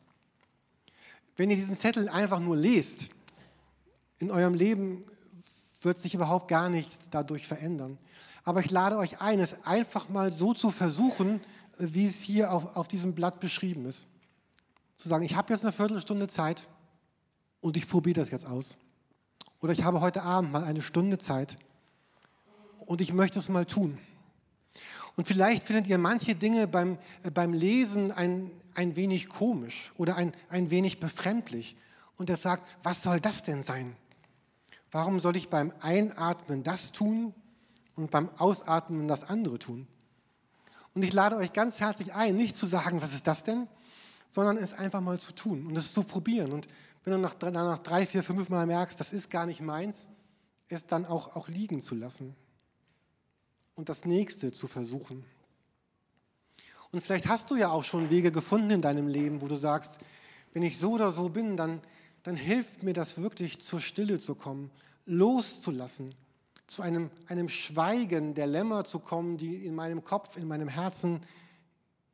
Wenn 1.37 1.51
ihr 1.51 1.57
diesen 1.57 1.77
Zettel 1.77 2.09
einfach 2.09 2.41
nur 2.41 2.57
lest, 2.57 3.11
in 4.19 4.31
eurem 4.31 4.55
Leben 4.55 5.05
wird 5.83 5.99
sich 5.99 6.15
überhaupt 6.15 6.49
gar 6.49 6.71
nichts 6.71 7.01
dadurch 7.11 7.47
verändern. 7.47 7.99
Aber 8.45 8.61
ich 8.61 8.71
lade 8.71 8.97
euch 8.97 9.21
ein, 9.21 9.38
es 9.38 9.67
einfach 9.67 10.09
mal 10.09 10.33
so 10.33 10.55
zu 10.55 10.71
versuchen, 10.71 11.43
wie 11.77 12.07
es 12.07 12.23
hier 12.23 12.53
auf, 12.53 12.75
auf 12.75 12.88
diesem 12.88 13.15
Blatt 13.15 13.38
beschrieben 13.38 13.85
ist. 13.85 14.07
Zu 14.97 15.09
sagen, 15.09 15.25
ich 15.25 15.37
habe 15.37 15.53
jetzt 15.53 15.62
eine 15.62 15.73
Viertelstunde 15.73 16.29
Zeit 16.29 16.67
und 17.61 17.77
ich 17.77 17.87
probiere 17.87 18.21
das 18.21 18.31
jetzt 18.31 18.47
aus. 18.47 18.79
Oder 19.61 19.75
ich 19.75 19.85
habe 19.85 20.01
heute 20.01 20.23
Abend 20.23 20.53
mal 20.53 20.65
eine 20.65 20.81
Stunde 20.81 21.19
Zeit 21.19 21.59
und 22.87 23.03
ich 23.03 23.12
möchte 23.12 23.38
es 23.38 23.51
mal 23.51 23.67
tun. 23.67 23.99
Und 25.16 25.27
vielleicht 25.27 25.66
findet 25.66 25.87
ihr 25.87 25.98
manche 25.98 26.35
Dinge 26.35 26.66
beim, 26.66 26.98
äh, 27.22 27.31
beim 27.31 27.53
Lesen 27.53 28.12
ein, 28.12 28.51
ein 28.75 28.96
wenig 28.96 29.29
komisch 29.29 29.92
oder 29.96 30.16
ein, 30.16 30.33
ein 30.48 30.70
wenig 30.70 31.01
befremdlich. 31.01 31.77
Und 32.16 32.31
er 32.31 32.37
sagt, 32.37 32.66
was 32.83 33.03
soll 33.03 33.20
das 33.20 33.42
denn 33.42 33.62
sein? 33.62 33.96
Warum 34.90 35.20
soll 35.20 35.37
ich 35.37 35.48
beim 35.48 35.72
Einatmen 35.81 36.62
das 36.62 36.92
tun 36.92 37.35
und 37.96 38.11
beim 38.11 38.29
Ausatmen 38.38 39.09
das 39.09 39.29
andere 39.29 39.59
tun? 39.59 39.87
Und 40.94 41.03
ich 41.03 41.12
lade 41.12 41.37
euch 41.37 41.53
ganz 41.53 41.81
herzlich 41.81 42.14
ein, 42.14 42.37
nicht 42.37 42.57
zu 42.57 42.66
sagen, 42.66 43.01
was 43.01 43.14
ist 43.14 43.27
das 43.27 43.44
denn, 43.44 43.66
sondern 44.29 44.59
es 44.59 44.75
einfach 44.75 45.01
mal 45.01 45.18
zu 45.18 45.33
tun 45.33 45.66
und 45.66 45.77
es 45.77 45.92
zu 45.92 46.05
probieren. 46.05 46.53
Und 46.53 46.68
wenn 47.05 47.14
du 47.14 47.18
nach, 47.18 47.40
nach 47.40 47.79
drei, 47.79 48.07
vier, 48.07 48.22
fünf 48.22 48.48
Mal 48.51 48.66
merkst, 48.66 49.01
das 49.01 49.12
ist 49.12 49.31
gar 49.31 49.46
nicht 49.46 49.61
meins, 49.61 50.09
es 50.68 50.87
dann 50.87 51.05
auch, 51.05 51.37
auch 51.37 51.48
liegen 51.48 51.81
zu 51.81 51.94
lassen 51.94 52.35
und 53.74 53.88
das 53.88 54.04
nächste 54.04 54.52
zu 54.52 54.68
versuchen. 54.68 55.24
Und 56.90 57.00
vielleicht 57.00 57.26
hast 57.26 57.50
du 57.50 57.56
ja 57.56 57.70
auch 57.70 57.85
schon 57.85 58.11
Wege 58.11 58.30
gefunden 58.30 58.70
in 58.70 58.82
deinem 58.82 59.08
Leben, 59.08 59.40
wo 59.40 59.48
du 59.48 59.56
sagst, 59.56 59.98
wenn 60.52 60.62
ich 60.62 60.78
so 60.78 60.92
oder 60.92 61.11
so 61.11 61.30
bin, 61.30 61.56
dann, 61.56 61.80
dann 62.22 62.37
hilft 62.37 62.82
mir 62.82 62.92
das 62.92 63.16
wirklich 63.16 63.61
zur 63.62 63.80
Stille 63.80 64.18
zu 64.18 64.35
kommen, 64.35 64.70
loszulassen, 65.06 66.14
zu 66.66 66.82
einem, 66.82 67.11
einem 67.28 67.48
Schweigen 67.48 68.35
der 68.35 68.46
Lämmer 68.46 68.85
zu 68.85 68.98
kommen, 68.98 69.38
die 69.38 69.64
in 69.64 69.74
meinem 69.74 70.04
Kopf, 70.04 70.37
in 70.37 70.46
meinem 70.46 70.68
Herzen, 70.68 71.20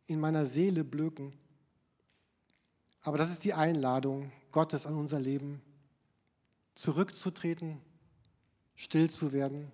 in 0.06 0.20
meiner 0.20 0.46
Seele 0.46 0.84
blöken. 0.84 1.32
Aber 3.02 3.18
das 3.18 3.30
ist 3.30 3.42
die 3.42 3.54
Einladung 3.54 4.30
Gottes 4.52 4.86
an 4.86 4.94
unser 4.94 5.18
Leben, 5.18 5.60
zurückzutreten, 6.76 7.80
still 8.76 9.10
zu 9.10 9.32
werden 9.32 9.72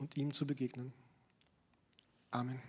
und 0.00 0.16
ihm 0.16 0.32
zu 0.32 0.46
begegnen. 0.46 0.92
Amen. 2.30 2.60